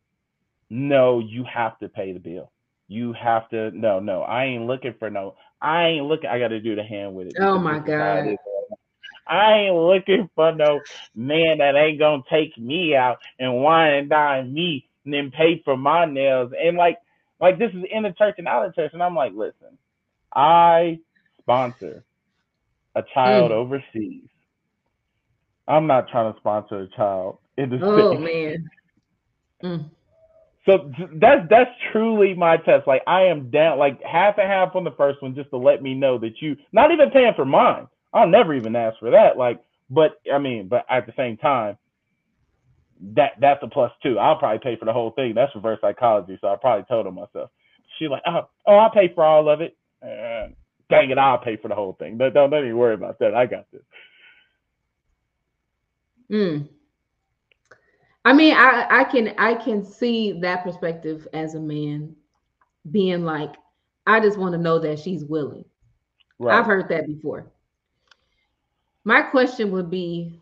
[0.69, 2.51] know you have to pay the bill.
[2.87, 4.21] You have to no, no.
[4.21, 5.35] I ain't looking for no.
[5.61, 6.29] I ain't looking.
[6.29, 7.37] I got to do the hand with it.
[7.39, 8.77] Oh my this is how it God.
[9.27, 10.81] I ain't looking for no
[11.15, 15.61] man that ain't gonna take me out and wine and dine me and then pay
[15.63, 16.51] for my nails.
[16.59, 16.97] And like,
[17.39, 18.91] like this is in the church and out of church.
[18.93, 19.77] And I'm like, listen,
[20.33, 20.99] I
[21.41, 22.03] sponsor
[22.95, 23.51] a child Mm.
[23.51, 24.29] overseas.
[25.67, 28.19] I'm not trying to sponsor a child in the Oh space.
[28.19, 28.69] man.
[29.63, 29.89] Mm.
[30.65, 32.87] So that's that's truly my test.
[32.87, 35.81] Like I am down like half and half on the first one just to let
[35.81, 37.87] me know that you not even paying for mine.
[38.13, 39.37] I'll never even ask for that.
[39.37, 41.77] Like, but I mean, but at the same time,
[43.15, 44.19] that that's a plus two.
[44.19, 45.33] I'll probably pay for the whole thing.
[45.33, 46.37] That's reverse psychology.
[46.41, 47.49] So I probably told her myself.
[47.97, 49.75] She like, oh, oh, I'll pay for all of it.
[50.03, 50.49] Uh,
[50.89, 52.17] dang it, I'll pay for the whole thing.
[52.17, 53.33] Don't, don't, don't even worry about that.
[53.33, 53.81] I got this.
[56.31, 56.69] Mm.
[58.23, 62.15] I mean, I I can I can see that perspective as a man
[62.89, 63.55] being like,
[64.07, 65.65] I just want to know that she's willing.
[66.39, 66.57] Right.
[66.57, 67.47] I've heard that before.
[69.03, 70.40] My question would be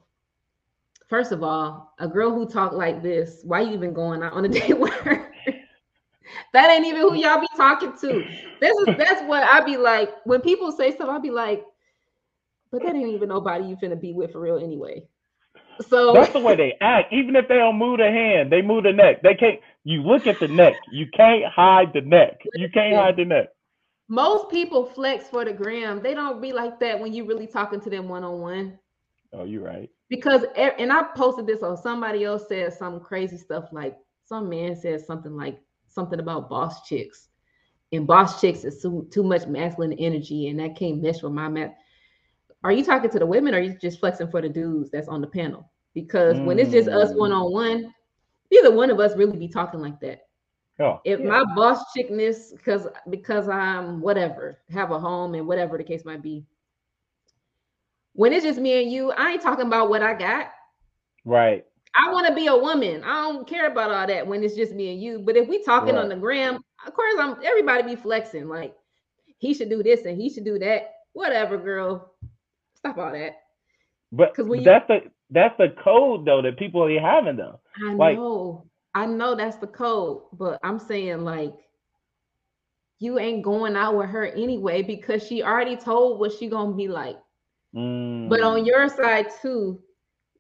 [1.10, 4.46] first of all, a girl who talk like this, why you even going out on
[4.46, 5.32] a date with her?
[6.54, 8.26] that ain't even who y'all be talking to.
[8.62, 11.64] This is that's what I be like when people say stuff, I'll be like,
[12.72, 15.04] but that ain't even nobody you finna be with for real anyway.
[15.88, 17.14] So That's the way they act.
[17.14, 19.22] Even if they don't move their hand, they move the neck.
[19.24, 19.60] They can't.
[19.86, 20.76] You look at the neck.
[20.92, 22.42] You can't hide the neck.
[22.54, 23.48] You can't hide the neck.
[24.10, 26.02] most people flex for the gram.
[26.02, 28.80] They don't be like that when you really talking to them one on one.
[29.34, 29.90] Oh, you're right.
[30.10, 34.76] Because and I posted this or somebody else said some crazy stuff like some man
[34.76, 37.30] said something like something about boss chicks.
[37.92, 41.48] And boss chicks is too, too much masculine energy and that can't mesh with my
[41.48, 41.74] man.
[42.64, 45.08] Are you talking to the women or are you just flexing for the dudes that's
[45.08, 45.70] on the panel?
[45.94, 47.18] Because when it's just us Mm.
[47.18, 47.94] one on one,
[48.52, 50.22] neither one of us really be talking like that.
[50.80, 51.26] Oh, if yeah.
[51.28, 56.22] my boss chickness because because i'm whatever have a home and whatever the case might
[56.22, 56.46] be
[58.14, 60.48] when it's just me and you i ain't talking about what i got.
[61.26, 61.66] Right.
[61.96, 63.04] i want to be a woman.
[63.04, 65.20] I don't care about all that when it's just me and you.
[65.20, 68.74] But if we talking on the gram of course i'm everybody be flexing like
[69.38, 70.92] he should do this and he should do that.
[71.14, 72.14] Whatever girl.
[72.76, 73.34] Stop all that.
[74.12, 77.60] But 'Cause when you- that's the that's the code though that people are having though.
[77.88, 78.66] i Like- know.
[78.96, 80.24] I know that's the code.
[80.34, 81.54] But i'm saying like
[83.00, 86.88] you ain't going out with her anyway because she already told what she gonna be
[86.88, 87.18] like
[88.26, 88.66] But on Mm.
[88.66, 89.82] your side too,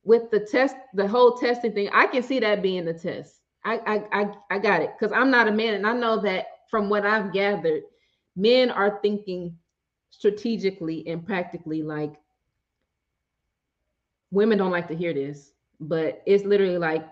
[0.03, 3.41] with the test, the whole testing thing, I can see that being the test.
[3.63, 3.77] I
[4.11, 6.89] I I, I got it because I'm not a man, and I know that from
[6.89, 7.83] what I've gathered,
[8.35, 9.57] men are thinking
[10.09, 11.83] strategically and practically.
[11.83, 12.13] Like
[14.31, 17.07] women don't like to hear this, but it's literally like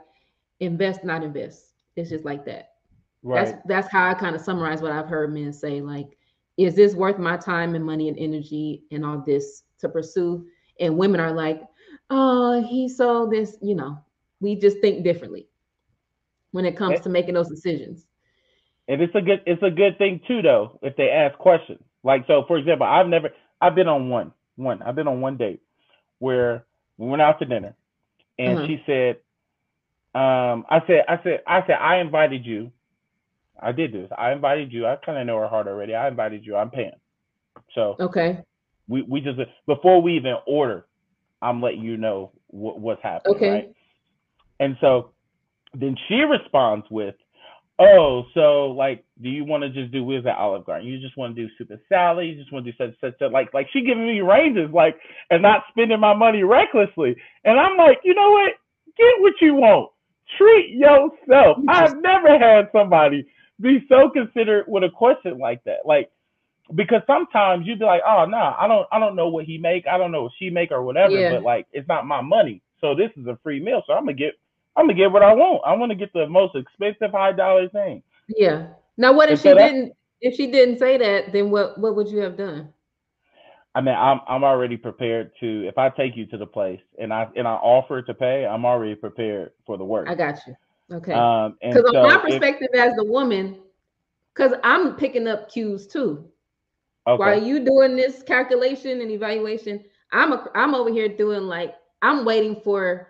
[0.60, 1.74] invest, not invest.
[1.96, 2.70] It's just like that.
[3.24, 3.34] right.
[3.34, 5.82] That's that's how I kind of summarize what I've heard men say.
[5.82, 6.18] Like,
[6.58, 10.46] is this worth my time and money and energy and all this to pursue?
[10.80, 11.62] And women are like,
[12.10, 13.58] oh, he sold this.
[13.62, 14.00] You know,
[14.40, 15.48] we just think differently
[16.52, 18.06] when it comes to making those decisions.
[18.88, 21.82] And it's a good it's a good thing too though if they ask questions.
[22.04, 23.30] Like so for example, I've never
[23.62, 25.62] I've been on one one I've been on one date
[26.20, 26.66] where
[26.98, 27.76] we went out to dinner
[28.38, 28.68] and Uh-huh.
[28.68, 29.18] she said
[30.16, 32.72] um I said I said I said I invited you.
[33.62, 34.10] I did this.
[34.18, 34.86] I invited you.
[34.88, 35.96] I kind of know her heart already.
[35.96, 36.56] I invited you.
[36.56, 36.92] I'm paying.
[37.76, 38.44] So Okay.
[38.88, 40.86] We we just before we even order,
[41.42, 43.50] I'm letting you know what, what's happening, Okay.
[43.50, 43.74] right?
[44.60, 45.12] And so
[45.74, 47.16] then she responds with,
[47.80, 50.88] "Oh, so like, do you want to just do where's at Olive Garden?
[50.88, 52.28] You just want to do soup and salad?
[52.28, 54.98] You just want to do such such such like like she giving me ranges like
[55.30, 58.54] and not spending my money recklessly." And I'm like, you know what?
[58.98, 59.92] Get what you want.
[60.38, 61.58] Treat yourself.
[61.68, 63.26] I've never had somebody
[63.60, 65.80] be so considerate with a question like that.
[65.86, 66.10] Like
[66.76, 69.88] because sometimes you'd be like, oh no, I don't I don't know what he make,
[69.88, 71.34] I don't know what she make or whatever, Yeah.
[71.34, 72.62] but like it's not my money.
[72.82, 73.84] So this is a free meal.
[73.88, 74.34] So I'm gonna get
[74.76, 75.62] I'm gonna get what I want.
[75.66, 78.04] I want to get the most expensive high dollar thing.
[78.28, 78.68] Yeah.
[78.98, 79.94] Now, what if And she didn't?
[80.22, 81.78] If she didn't say that, then what?
[81.80, 82.74] What would you have done?
[83.76, 87.14] I mean, I'm I'm already prepared to if I take you to the place and
[87.14, 90.08] I and I offer to pay, I'm already prepared for the work.
[90.10, 90.56] I got you.
[90.92, 91.14] Okay.
[91.14, 93.60] Um Because so on my if- perspective as the woman,
[94.34, 96.28] because I'm picking up cues too.
[97.08, 97.18] Okay.
[97.20, 102.26] While you doing this calculation and evaluation, I'm a, I'm over here doing like I'm
[102.26, 103.08] waiting for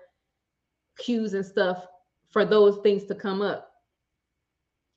[0.98, 1.86] cues and stuff
[2.30, 3.72] for those things to come up.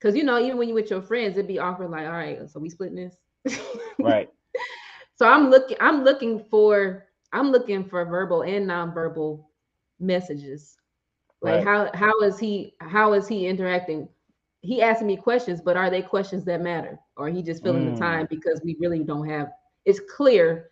[0.01, 1.91] Cause you know, even when you with your friends, it'd be awkward.
[1.91, 3.13] Like, all right, so we splitting
[3.45, 3.69] this.
[3.99, 4.31] right.
[5.17, 9.45] So I'm looking, I'm looking for, I'm looking for verbal and nonverbal
[9.99, 10.79] messages.
[11.43, 11.65] Like Right.
[11.65, 14.09] how how is he how is he interacting?
[14.63, 16.99] He asking me questions, but are they questions that matter?
[17.17, 17.93] Or he just filling Mm.
[17.93, 19.53] the time because we really don't have
[19.87, 20.71] it's clear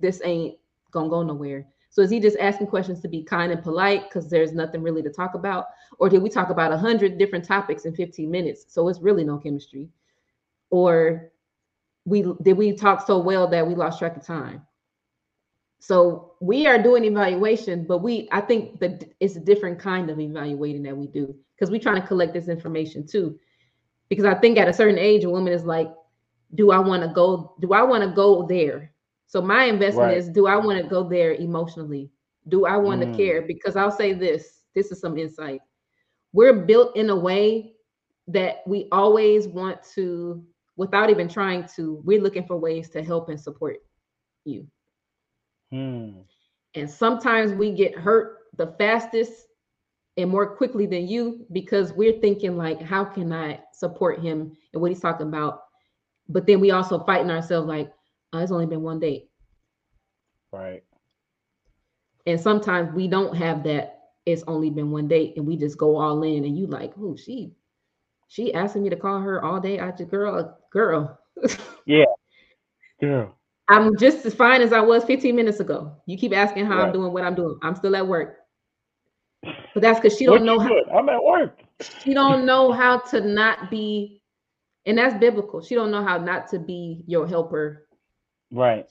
[0.00, 0.58] this ain't
[0.90, 1.66] gonna go nowhere.
[1.90, 5.02] So is he just asking questions to be kind and polite because there's nothing really
[5.02, 5.66] to talk about?
[5.98, 8.66] Or did we talk about a hundred different topics in 15 minutes?
[8.68, 9.88] So it's really no chemistry.
[10.70, 11.30] Or
[12.04, 14.65] we did we talk so well that we lost track of time?
[15.78, 20.18] So we are doing evaluation, but we I think that it's a different kind of
[20.18, 23.38] evaluating that we do because we're trying to collect this information too.
[24.08, 25.92] Because I think at a certain age, a woman is like,
[26.54, 27.54] do I want to go?
[27.60, 28.92] Do I want to go there?
[29.26, 30.16] So my investment right.
[30.16, 32.10] is, do I want to go there emotionally?
[32.48, 33.10] Do I want mm.
[33.10, 33.42] to care?
[33.42, 34.60] Because I'll say this.
[34.74, 35.60] This is some insight.
[36.32, 37.74] We're built in a way
[38.28, 40.44] that we always want to,
[40.76, 43.78] without even trying to, we're looking for ways to help and support
[44.44, 44.66] you.
[45.70, 46.20] Hmm.
[46.74, 49.32] And sometimes we get hurt the fastest
[50.16, 54.82] and more quickly than you because we're thinking like, how can I support him and
[54.82, 55.60] what he's talking about?
[56.28, 57.92] But then we also fighting ourselves like,
[58.32, 59.30] oh, it's only been one date.
[60.52, 60.82] Right.
[62.26, 63.92] And sometimes we don't have that.
[64.24, 66.44] It's only been one date, and we just go all in.
[66.44, 67.52] And you like, oh, she,
[68.26, 69.78] she asking me to call her all day.
[69.78, 71.20] I just, girl, girl.
[71.86, 72.06] yeah,
[73.00, 73.38] girl.
[73.68, 75.96] I'm just as fine as I was 15 minutes ago.
[76.06, 76.86] You keep asking how right.
[76.86, 77.58] I'm doing, what I'm doing.
[77.62, 78.36] I'm still at work.
[79.42, 81.60] But that's because she don't know how I'm at work.
[82.02, 84.22] She don't know how to not be,
[84.86, 85.62] and that's biblical.
[85.62, 87.86] She don't know how not to be your helper.
[88.50, 88.88] Right.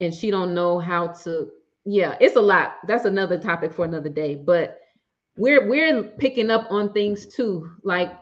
[0.00, 1.50] And she don't know how to,
[1.84, 2.78] yeah, it's a lot.
[2.86, 4.34] That's another topic for another day.
[4.34, 4.78] But
[5.36, 7.70] we're we're picking up on things too.
[7.82, 8.12] Like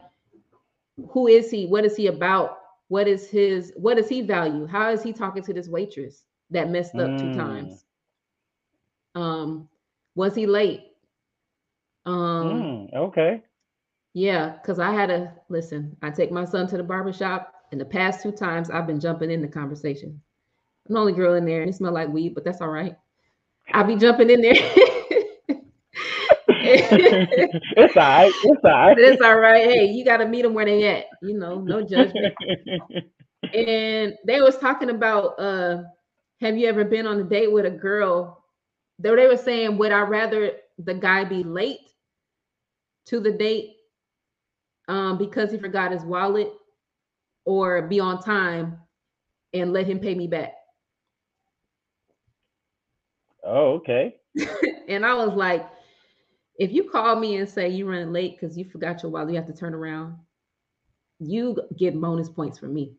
[1.09, 1.65] who is he?
[1.65, 2.59] What is he about?
[2.91, 4.67] What is his what does he value?
[4.67, 7.19] How is he talking to this waitress that messed up mm.
[7.19, 7.85] two times?
[9.15, 9.69] Um
[10.15, 10.87] was he late?
[12.05, 13.43] Um mm, okay.
[14.13, 17.79] yeah because i had to listen i take my son to the barber shop and
[17.79, 20.19] the past two times i've been jumping in the conversation.
[20.89, 22.97] I'm the only girl in there and it smell like weed but that's all right.
[23.73, 24.55] I'll be jumping in there
[27.77, 28.33] it's all right.
[28.43, 28.97] It's all right.
[28.97, 29.63] It's all right.
[29.63, 31.05] Hey, you got to meet them where they at.
[31.21, 32.33] You know, no judgment.
[33.53, 35.83] and they was talking about uh
[36.41, 38.43] have you ever been on a date with a girl
[38.99, 41.79] they, they were saying would i rather the guy be late
[43.05, 43.75] to the date
[44.87, 46.51] um because he forgot his wallet
[47.45, 48.79] or be on time
[49.53, 50.53] and let him pay me back
[53.43, 54.15] oh okay
[54.87, 55.67] and i was like
[56.61, 59.35] if you call me and say you're running late because you forgot your wallet, you
[59.35, 60.15] have to turn around,
[61.17, 62.93] you get bonus points from me.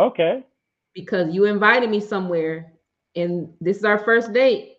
[0.00, 0.44] Okay.
[0.92, 2.72] Because you invited me somewhere
[3.14, 4.78] and this is our first date.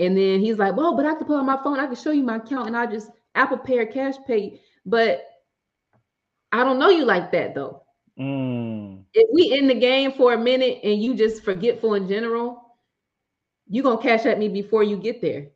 [0.00, 2.10] And then he's like, Well, but I can put on my phone, I can show
[2.10, 4.60] you my account, and I just Apple Pay or Cash Pay.
[4.84, 5.24] But
[6.50, 7.84] I don't know you like that though.
[8.18, 9.04] Mm.
[9.14, 12.74] If we in the game for a minute and you just forgetful in general,
[13.68, 15.46] you're gonna cash at me before you get there.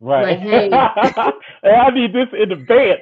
[0.00, 0.38] Right.
[0.38, 0.70] Like, hey.
[0.72, 3.00] I need this in advance.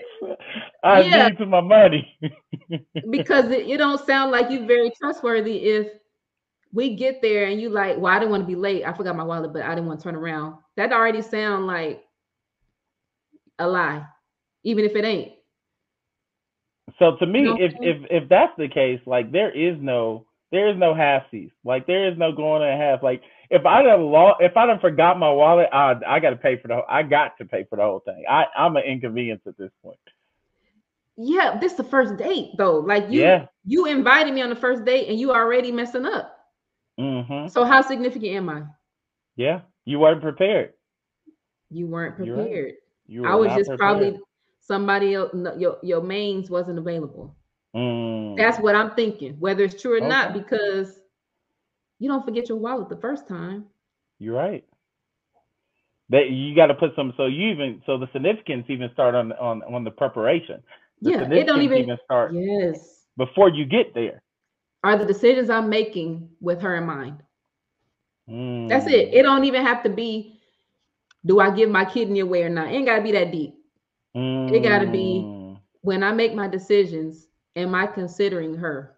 [0.82, 1.28] I yeah.
[1.28, 2.18] need my money.
[3.10, 5.92] because it, it don't sound like you very trustworthy if
[6.72, 8.84] we get there and you like, well, I didn't want to be late.
[8.84, 10.56] I forgot my wallet, but I didn't want to turn around.
[10.76, 12.04] That already sound like
[13.58, 14.04] a lie,
[14.64, 15.32] even if it ain't.
[16.98, 20.26] So to me, you know if if if that's the case, like there is no
[20.50, 21.50] there is no halfsies.
[21.64, 23.02] Like there is no going and half.
[23.02, 26.36] Like if I'd have lost, if I'd have forgot my wallet, I I got to
[26.36, 26.80] pay for the.
[26.88, 28.24] I got to pay for the whole thing.
[28.28, 29.98] I I'm an inconvenience at this point.
[31.16, 32.78] Yeah, this is the first date though.
[32.78, 33.46] Like you, yeah.
[33.64, 36.36] you invited me on the first date, and you already messing up.
[37.00, 37.48] Mm-hmm.
[37.48, 38.62] So how significant am I?
[39.36, 40.74] Yeah, you weren't prepared.
[41.70, 42.74] You weren't prepared.
[43.06, 43.78] You I was just prepared.
[43.78, 44.18] probably
[44.60, 45.32] somebody else.
[45.56, 47.34] Your your mains wasn't available.
[47.74, 48.36] Mm.
[48.36, 50.08] That's what I'm thinking, whether it's true or okay.
[50.08, 51.00] not, because
[51.98, 53.66] you don't forget your wallet the first time.
[54.18, 54.64] You're right.
[56.10, 57.12] That you got to put some.
[57.16, 60.62] So you even so the significance even start on on on the preparation.
[61.02, 62.32] The yeah, it don't even, even start.
[62.34, 63.04] Yes.
[63.16, 64.22] Before you get there.
[64.84, 67.22] Are the decisions I'm making with her in mind?
[68.28, 68.68] Mm.
[68.68, 69.12] That's it.
[69.12, 70.40] It don't even have to be.
[71.26, 72.68] Do I give my kidney away or not?
[72.68, 73.54] It ain't gotta be that deep.
[74.16, 74.52] Mm.
[74.52, 75.60] It gotta be mm.
[75.82, 77.26] when I make my decisions.
[77.56, 78.97] Am I considering her?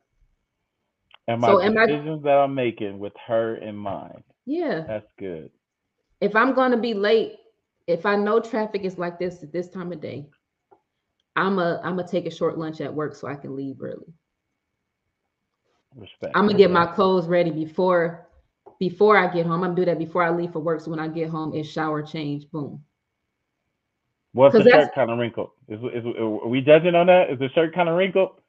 [1.31, 4.25] And my so decisions I, that I'm making with her in mind.
[4.47, 4.83] Yeah.
[4.87, 5.51] That's good.
[6.21, 7.37] If I'm gonna be late,
[7.87, 10.29] if I know traffic is like this at this time of day,
[11.37, 14.13] I'm a I'm gonna take a short lunch at work so I can leave early.
[15.95, 16.33] Respect.
[16.35, 18.27] I'm gonna get my clothes ready before
[18.81, 19.55] before I get home.
[19.55, 20.81] I'm gonna do that before I leave for work.
[20.81, 22.83] So when I get home, it's shower, change, boom.
[24.33, 25.51] What's the shirt kind of wrinkled?
[25.69, 27.31] Is, is, is, are we judging on that?
[27.31, 28.41] Is the shirt kind of wrinkled?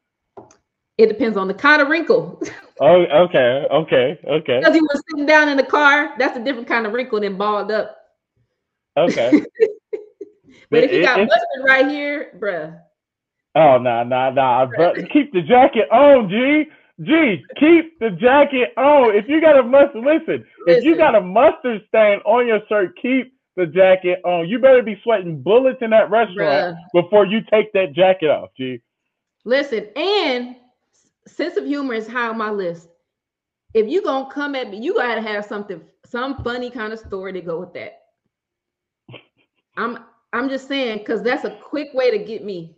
[0.98, 2.42] It depends on the kind of wrinkle.
[2.82, 4.60] oh, okay, okay, okay.
[4.60, 7.38] Because he was sitting down in the car, that's a different kind of wrinkle than
[7.38, 7.98] balled up.
[8.98, 9.32] Okay.
[10.70, 12.78] but if you got mustard right here, bruh.
[13.56, 16.70] Oh no, no, no, but keep the jacket on, G.
[17.04, 19.16] G, keep the jacket on.
[19.16, 22.96] If you got a mustard, listen, if you got a mustard stain on your shirt,
[23.02, 24.48] keep the jacket on.
[24.48, 27.02] You better be sweating bullets in that restaurant Bruh.
[27.02, 28.82] before you take that jacket off, G.
[29.46, 30.56] Listen, and
[31.28, 32.90] sense of humor is high on my list.
[33.74, 37.34] If you gonna come at me, you gotta have something, some funny kind of story
[37.34, 38.00] to go with that.
[39.78, 40.00] I'm
[40.34, 42.76] I'm just saying, because that's a quick way to get me.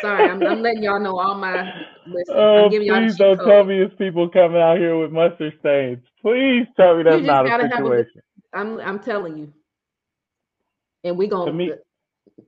[0.00, 1.72] Sorry, I'm, I'm letting y'all know all my
[2.06, 2.34] listen.
[2.36, 3.48] Oh, I'm giving y'all please don't code.
[3.48, 5.98] tell me it's people coming out here with mustard stains.
[6.20, 8.22] Please tell me that's not a gotta have situation.
[8.52, 9.52] I'm I'm telling you.
[11.04, 11.72] And we gonna to me-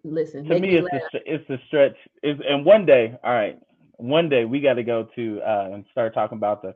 [0.03, 0.45] listen.
[0.47, 1.97] to me, it's a, it's a stretch.
[2.23, 3.61] It's, and one day, all right,
[4.01, 6.75] one day we got to go to uh, and start talking about the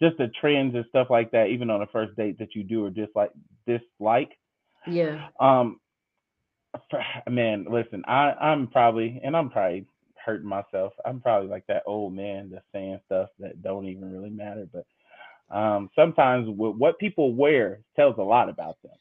[0.00, 2.84] just the trends and stuff like that, even on a first date that you do
[2.84, 3.30] or just like
[3.66, 4.30] dislike.
[4.86, 5.28] yeah.
[5.38, 5.78] Um,
[7.28, 9.86] man, listen, I I'm probably and I'm probably
[10.24, 10.92] hurting myself.
[11.04, 14.66] I'm probably like that old man that's saying stuff that don't even really matter.
[14.72, 18.92] But um, sometimes with what people wear tells a lot about them.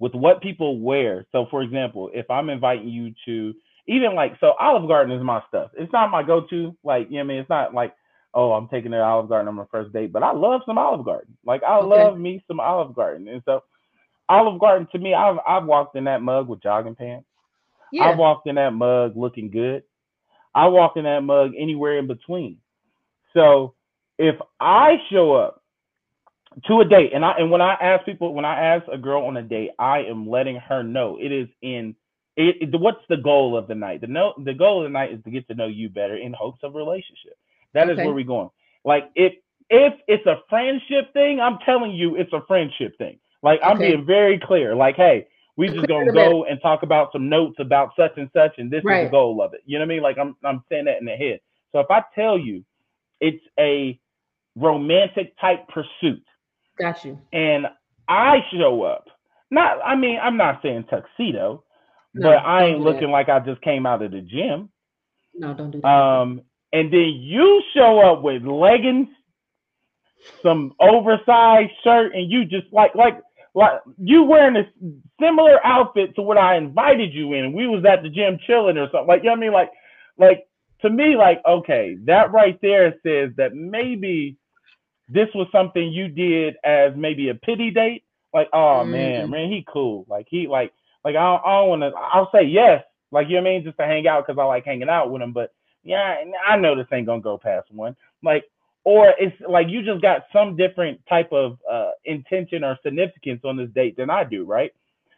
[0.00, 3.54] With what people wear, so for example, if I'm inviting you to
[3.86, 5.70] even like so, Olive Garden is my stuff.
[5.76, 6.76] It's not my go-to.
[6.84, 7.94] Like you know, what I mean, it's not like
[8.34, 11.04] oh, I'm taking to Olive Garden on my first date, but I love some Olive
[11.04, 11.36] Garden.
[11.44, 11.88] Like I Okay.
[11.88, 13.62] love me some Olive Garden, and so
[14.28, 17.26] Olive Garden to me, I've I've walked in that mug with jogging pants.
[17.92, 18.10] Yeah.
[18.12, 19.84] I walked in that mug looking good.
[20.54, 22.58] I walk in that mug anywhere in between.
[23.34, 23.74] So
[24.18, 25.62] if I show up
[26.66, 29.24] to a date, and I and when I ask people, when I ask a girl
[29.26, 31.94] on a date, I am letting her know it is in
[32.36, 34.00] it, it- what's the goal of the night?
[34.00, 36.32] The no the goal of the night is to get to know you better in
[36.32, 37.36] hopes of a relationship.
[37.74, 38.04] That is Okay.
[38.04, 38.50] where we're going.
[38.84, 39.34] Like if
[39.70, 43.18] if it's a friendship thing, I'm telling you it's a friendship thing.
[43.42, 43.92] Like I'm Okay.
[43.92, 44.74] being very clear.
[44.74, 45.26] Like, hey,
[45.56, 48.80] we just gonna go and talk about some notes about such and such, and this
[48.80, 49.60] is the goal of it.
[49.64, 50.02] You know what I mean?
[50.02, 51.40] Like I'm I'm saying that in the head.
[51.72, 52.64] So if I tell you
[53.20, 53.98] it's a
[54.56, 56.24] romantic type pursuit,
[56.78, 57.18] Got you.
[57.32, 57.66] and
[58.08, 59.06] I show up,
[59.50, 61.64] not I mean I'm not saying tuxedo,
[62.14, 62.90] No, but I ain't do that.
[62.90, 64.70] looking like I just came out of the gym.
[65.34, 65.88] No, don't do that.
[65.88, 66.42] Um,
[66.72, 69.08] and then you show up with leggings,
[70.42, 73.20] some oversized shirt, and you just like like
[73.54, 74.64] like you wearing a
[75.20, 77.52] similar outfit to what I invited you in.
[77.52, 79.06] We was at the gym chilling or something.
[79.08, 79.52] Like you know what I mean?
[79.52, 79.70] Like
[80.18, 80.46] like
[80.82, 84.36] to me, like okay, that right there says that maybe
[85.08, 88.04] this was something you did as maybe a pity date.
[88.32, 89.30] Like oh man, Mm.
[89.30, 90.04] man, he cool.
[90.08, 90.72] Like he like
[91.04, 91.92] like I don't, I don't want to.
[91.96, 92.82] I'll say yes.
[93.12, 95.10] Like you know what I mean, just to hang out because I like hanging out
[95.10, 95.32] with him.
[95.32, 95.52] But
[95.82, 96.16] yeah,
[96.48, 97.94] I know this ain't gonna go past one.
[98.22, 98.44] Like,
[98.84, 103.56] or it's like you just got some different type of uh, intention or significance on
[103.56, 104.72] this date than I do, right?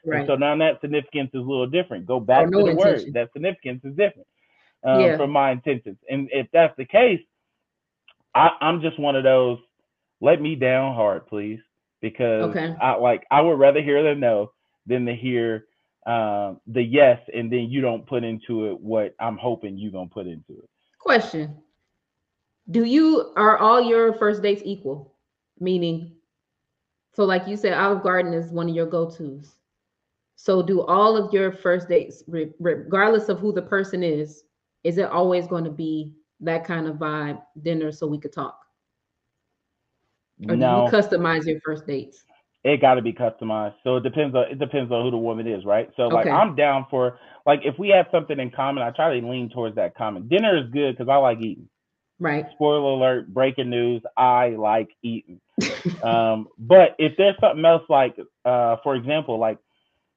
[0.05, 0.26] And right.
[0.26, 2.07] so now that significance is a little different.
[2.07, 3.12] Go back no to the word.
[3.12, 4.26] That significance is different
[4.84, 5.16] um, Yeah.
[5.16, 5.97] from my intentions.
[6.09, 7.20] And if that's the case,
[8.34, 9.59] I, I'm just one of those.
[10.20, 11.61] Let me down hard, please,
[12.01, 12.74] because Okay.
[12.80, 14.53] I like I would rather hear the no
[14.87, 15.66] than to hear
[16.07, 20.09] um, the yes, and then you don't put into it what I'm hoping you're gonna
[20.09, 20.68] put into it.
[20.98, 21.57] Question.
[22.70, 25.14] Do you are all your first dates equal?
[25.59, 26.12] Meaning,
[27.14, 29.57] so like you said, Olive Garden is one of your go-tos.
[30.36, 34.44] So do all of your first dates, regardless of who the person is,
[34.84, 38.61] is it always going to be that kind of vibe, dinner so we could talk?
[40.46, 42.26] Or do no, you customize your first dates?
[42.66, 43.74] It got to be customized.
[43.84, 45.88] So it depends on it depends on who the woman is, right?
[45.96, 46.34] So like Okay.
[46.34, 49.76] I'm down for like if we have something in common, I try to lean towards
[49.76, 50.26] that common.
[50.26, 51.68] Dinner is good because I like eating.
[52.18, 52.44] Right.
[52.54, 55.40] Spoiler alert, breaking news, I like eating.
[56.02, 59.58] um, but if there's something else like, uh, for example, like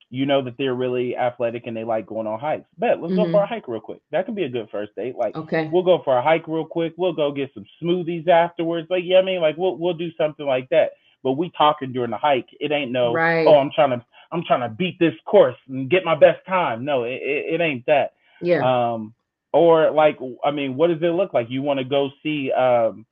[0.10, 3.26] you know that they're really athletic and they like going on hikes, bet let's go
[3.26, 3.32] Mhm.
[3.32, 4.02] for a hike real quick.
[4.12, 5.16] That can be a good first date.
[5.16, 5.70] Like Okay.
[5.72, 6.94] we'll go for a hike real quick.
[6.98, 8.90] We'll go get some smoothies afterwards.
[8.90, 10.94] Like, yeah, I mean, like we'll we'll do something like that.
[11.24, 12.48] But we talking during the hike.
[12.60, 13.48] It ain't no, Right.
[13.48, 16.86] oh, I'm trying to I'm trying to beat this course and get my best time.
[16.86, 18.14] No, it, it, it ain't that.
[18.42, 18.94] Yeah.
[18.94, 19.14] Um,
[19.54, 21.50] or like, I mean, what does it look like?
[21.50, 22.52] You want to go see?
[22.52, 23.06] Um,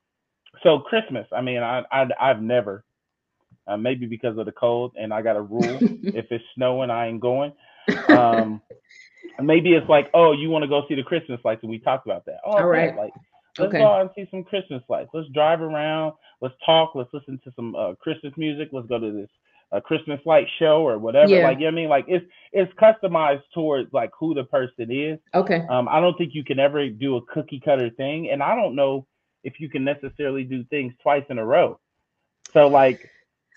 [0.63, 1.27] so Christmas.
[1.35, 2.83] I mean, I, I I've never,
[3.67, 5.81] uh, maybe because of the cold, and I got a rule:
[6.13, 7.51] if it's snowing, I ain't going.
[8.09, 8.61] Um,
[9.41, 12.05] maybe it's like, oh, you want to go see the Christmas lights, and we talked
[12.05, 12.37] about that.
[12.45, 12.95] Oh, All right.
[12.95, 13.13] Like,
[13.57, 13.79] let's Okay.
[13.79, 15.09] go out and see some Christmas lights.
[15.13, 16.13] Let's drive around.
[16.41, 16.93] Let's talk.
[16.95, 18.69] Let's listen to some uh, Christmas music.
[18.71, 19.29] Let's go to this
[19.71, 21.31] uh, Christmas light show or whatever.
[21.31, 21.47] Yeah.
[21.47, 21.89] Like, you know what I mean?
[21.89, 25.19] Like, it's it's customized towards like who the person is.
[25.33, 25.65] okay.
[25.69, 28.75] Um, I don't think you can ever do a cookie cutter thing, and I don't
[28.75, 29.05] know
[29.43, 31.79] if you can necessarily do things twice in a row.
[32.53, 33.09] So like,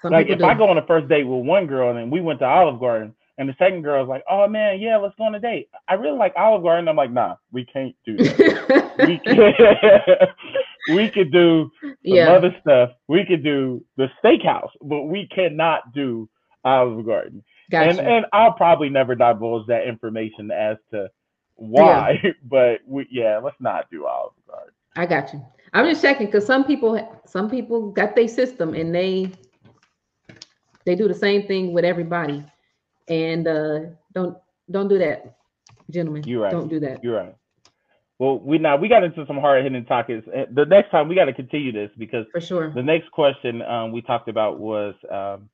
[0.02, 2.20] Some like if I go on a first date with one girl and then we
[2.20, 5.24] went to Olive Garden, and the second girl is like, "Oh man, yeah, let's go
[5.24, 6.88] on a date." I really like Olive Garden.
[6.88, 8.94] I'm like, "Nah, we can't do that.
[9.06, 9.56] we can't.
[10.94, 12.90] we could do some Yeah, other stuff.
[13.08, 16.28] We could do the steakhouse, but we cannot do
[16.64, 17.42] Olive Garden.
[17.70, 18.00] gotcha.
[18.00, 21.08] And and I'll probably never divulge that information as to
[21.56, 24.74] why, but we, yeah, let's not do Olive Garden.
[24.96, 25.44] I got you.
[25.72, 29.30] I'm just checking because some people, some people got their system and they,
[30.84, 32.44] they do the same thing with everybody,
[33.08, 33.80] and uh,
[34.14, 34.36] don't
[34.70, 35.36] don't do that,
[35.90, 36.24] gentlemen.
[36.24, 36.52] You're right.
[36.52, 37.02] Don't do that.
[37.04, 37.34] You're right.
[38.20, 40.26] Well, we now we got into some hard hitting topics.
[40.26, 42.70] The next time we got to continue this because For sure.
[42.70, 45.48] the next question um, we talked about was, um,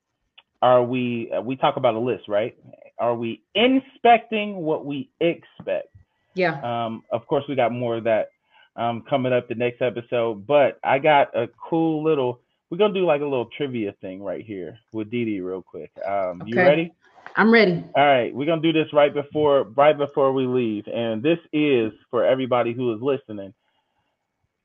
[0.61, 1.31] are we?
[1.31, 2.57] Uh, we talk about a list, right?
[2.99, 5.95] Are we inspecting what we expect?
[6.35, 6.59] Yeah.
[6.61, 8.31] Um, of course, we got more of that
[8.75, 10.45] um, coming up the next episode.
[10.45, 12.41] But I got a cool little.
[12.69, 15.93] We're gonna do like a little trivia thing right here with Dee real quick.
[16.05, 16.93] Um, You ready?
[17.37, 17.85] I'm ready.
[17.95, 21.93] All right, we're gonna do this right before right before we leave, and this is
[22.11, 23.53] for everybody who is listening.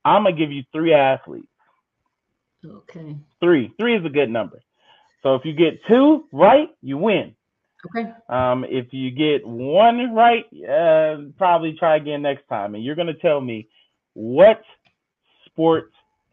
[0.05, 1.47] I'm gonna give you three athletes.
[2.65, 3.17] Okay.
[3.41, 4.61] Three, three is a good number.
[5.21, 7.35] So if you get two right, you win.
[7.85, 8.11] Okay.
[8.29, 13.13] Um, if you get one right, uh, probably try again next time, and you're gonna
[13.15, 13.67] tell me
[14.13, 14.61] what
[15.45, 15.91] sport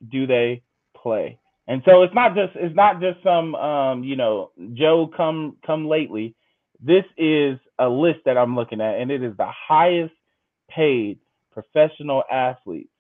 [0.09, 0.62] do they
[0.95, 1.39] play.
[1.68, 5.88] And so it's not just it's not just some um, you know Joe come come
[5.88, 6.36] lately.
[6.80, 10.14] This is a list that I'm looking at, and it is the highest
[10.70, 11.20] paid
[11.52, 12.90] professional athletes.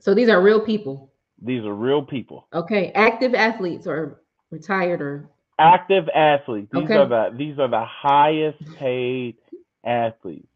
[0.00, 1.12] So these are real people.
[1.42, 2.92] These are real people, Okay.
[2.94, 6.68] Active athletes or retired or active athletes.
[6.72, 6.96] These Okay.
[6.96, 9.36] are the these are the highest paid
[9.84, 10.48] athletes.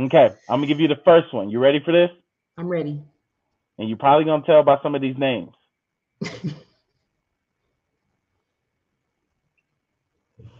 [0.00, 1.50] Okay, I'm gonna give you the first one.
[1.50, 2.10] You ready for this?
[2.58, 3.02] I'm ready.
[3.78, 5.52] And you're probably gonna tell by some of these names.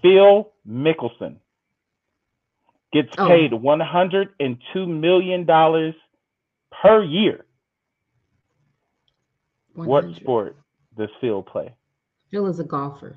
[0.03, 1.37] Phil Mickelson
[2.93, 3.27] gets Oh.
[3.29, 5.95] paid 102 million dollars
[6.71, 7.45] per year.
[9.75, 10.57] What sport
[10.97, 11.75] does Phil play?
[12.31, 13.17] Phil is a golfer.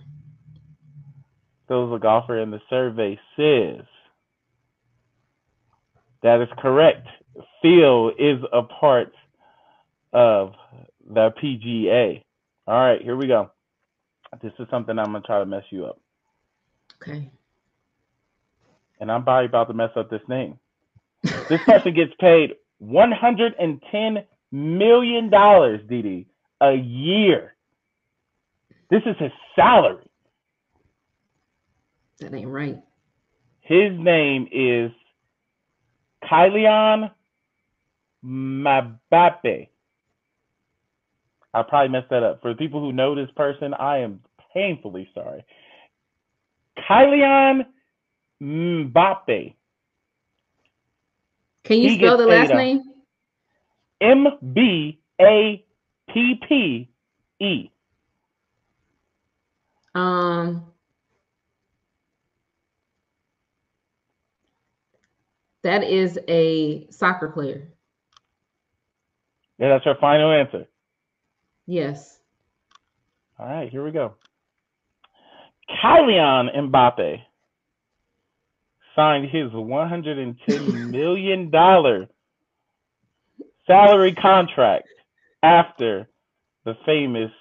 [1.67, 3.85] Phil's a golfer, and the survey says
[6.21, 7.07] that is correct.
[7.61, 9.13] Phil is a part
[10.11, 10.53] of
[11.09, 12.23] the PGA.
[12.67, 13.51] All right, here we go.
[14.41, 15.99] This is something I'm gonna try to mess you up,
[17.01, 17.31] Okay.
[18.99, 20.59] and I'm probably about to mess up this name.
[21.49, 24.17] This person gets paid 110
[24.51, 26.27] million dollars, Didi,
[26.61, 27.55] a year.
[28.89, 30.05] This is his salary.
[32.19, 32.77] That ain't right.
[33.61, 34.91] His name is
[36.23, 37.11] Kylian
[38.25, 39.69] Mbappe.
[41.53, 42.41] I probably messed that up.
[42.41, 44.21] For people who know this person, I am
[44.53, 45.45] painfully sorry.
[46.89, 47.65] Kylian
[48.41, 49.53] Mbappe.
[51.63, 52.81] Can you He spell the last name?
[54.01, 55.63] M B A
[56.13, 56.89] P P
[57.39, 57.69] E.
[59.95, 60.65] Um,
[65.61, 67.69] that is a soccer player.
[69.59, 70.65] Yeah, that's our final answer.
[71.65, 72.19] Yes.
[73.39, 74.15] All right, here we go.
[75.69, 77.21] Kylian Mbappe
[78.95, 82.07] signed his 110 million dollar
[83.65, 84.87] salary contract
[85.41, 86.07] after
[86.65, 87.31] the famous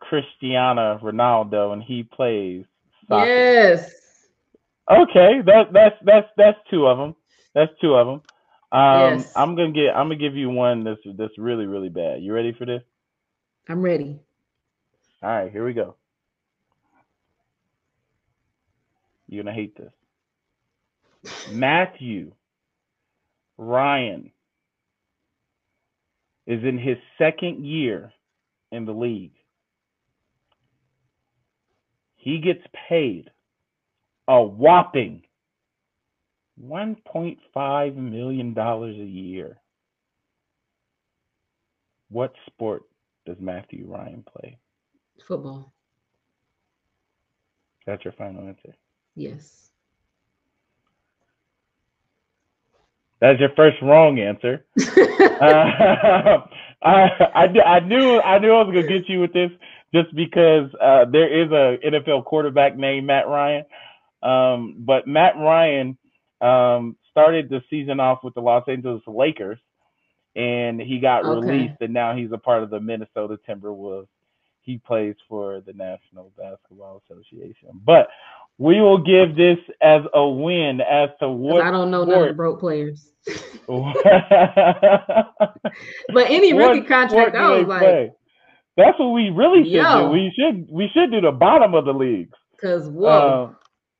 [0.00, 2.64] Cristiano Ronaldo, and he plays
[3.08, 3.26] soccer.
[3.26, 3.94] Yes.
[4.90, 7.14] Okay, that that's that's that's two of them.
[7.54, 8.22] That's two of them.
[8.78, 9.32] Um, Yes.
[9.34, 9.96] I'm gonna get.
[9.96, 12.22] I'm gonna give you one that's that's really really bad.
[12.22, 12.82] You ready for this?
[13.68, 14.18] I'm ready.
[15.22, 15.96] All right, here we go.
[19.28, 19.92] You're gonna hate this.
[21.50, 22.32] Matthew
[23.56, 24.30] Ryan
[26.46, 28.12] is in his second year
[28.70, 29.32] in the league.
[32.16, 33.30] He gets paid
[34.28, 35.22] a whopping
[36.62, 39.58] $1.5 million a year.
[42.10, 42.82] What sport
[43.26, 44.58] does Matthew Ryan play?
[45.26, 45.72] Football.
[47.86, 48.74] That's your final answer.
[49.14, 49.70] Yes.
[53.20, 54.66] That's your first wrong answer.
[55.34, 56.46] Uh,
[56.82, 59.50] I, I, I knew I knew I was gonna get you with this
[59.92, 63.64] just because uh, there is a NFL quarterback named Matt Ryan.
[64.22, 65.98] Um, but Matt Ryan
[66.40, 69.58] um, started the season off with the Los Angeles Lakers,
[70.36, 71.40] and he got Okay.
[71.40, 74.08] released, and now he's a part of the Minnesota Timberwolves.
[74.62, 77.68] He plays for the National Basketball Association.
[77.84, 78.08] But
[78.58, 82.14] we will give this as a win as to what I don't know none of
[82.14, 83.10] sport the broke players.
[83.66, 83.96] but
[86.30, 88.12] any rookie what, contract, what I was like, play?
[88.76, 90.06] that's what we really should yo.
[90.06, 90.10] do.
[90.10, 92.36] We should we should do the bottom of the leagues.
[92.60, 93.52] Cause whoa, uh,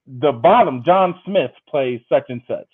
[0.06, 0.82] the bottom.
[0.84, 2.68] John Smith plays such and such.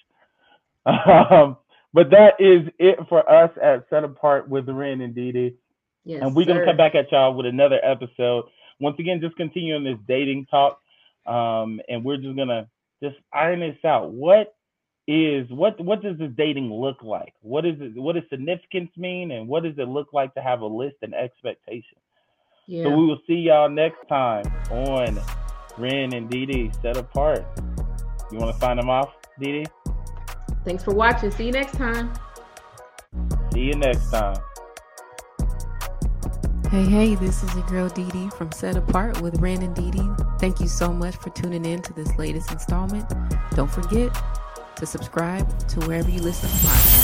[1.31, 1.59] Um,
[1.93, 5.57] but that is it for us at Set Apart with Ren and Didi.
[6.05, 8.45] Yes, and we're gonna come back at y'all with another episode.
[8.79, 10.81] Once again, just continuing this dating talk.
[11.27, 12.69] Um, and we're just gonna
[13.03, 14.11] just iron this out.
[14.13, 14.55] What
[15.07, 17.35] is what what does this dating look like?
[17.43, 20.61] What is it what does significance mean and what does it look like to have
[20.61, 21.99] a list and expectation?
[22.67, 22.85] Yeah.
[22.85, 25.21] So we will see y'all next time on
[25.77, 27.45] Ren and Didi set apart.
[28.31, 29.11] You want to sign them off,
[29.41, 29.67] Didi?
[30.65, 31.31] Thanks for watching.
[31.31, 32.13] See you next time.
[33.53, 34.37] See you next time.
[36.71, 40.09] Hey, hey, this is your girl Didi from Set Apart with Ren and Didi.
[40.39, 43.13] Thank you so much for tuning in to this latest installment.
[43.57, 44.17] Don't forget
[44.77, 47.00] to subscribe to wherever you listen to podcasts.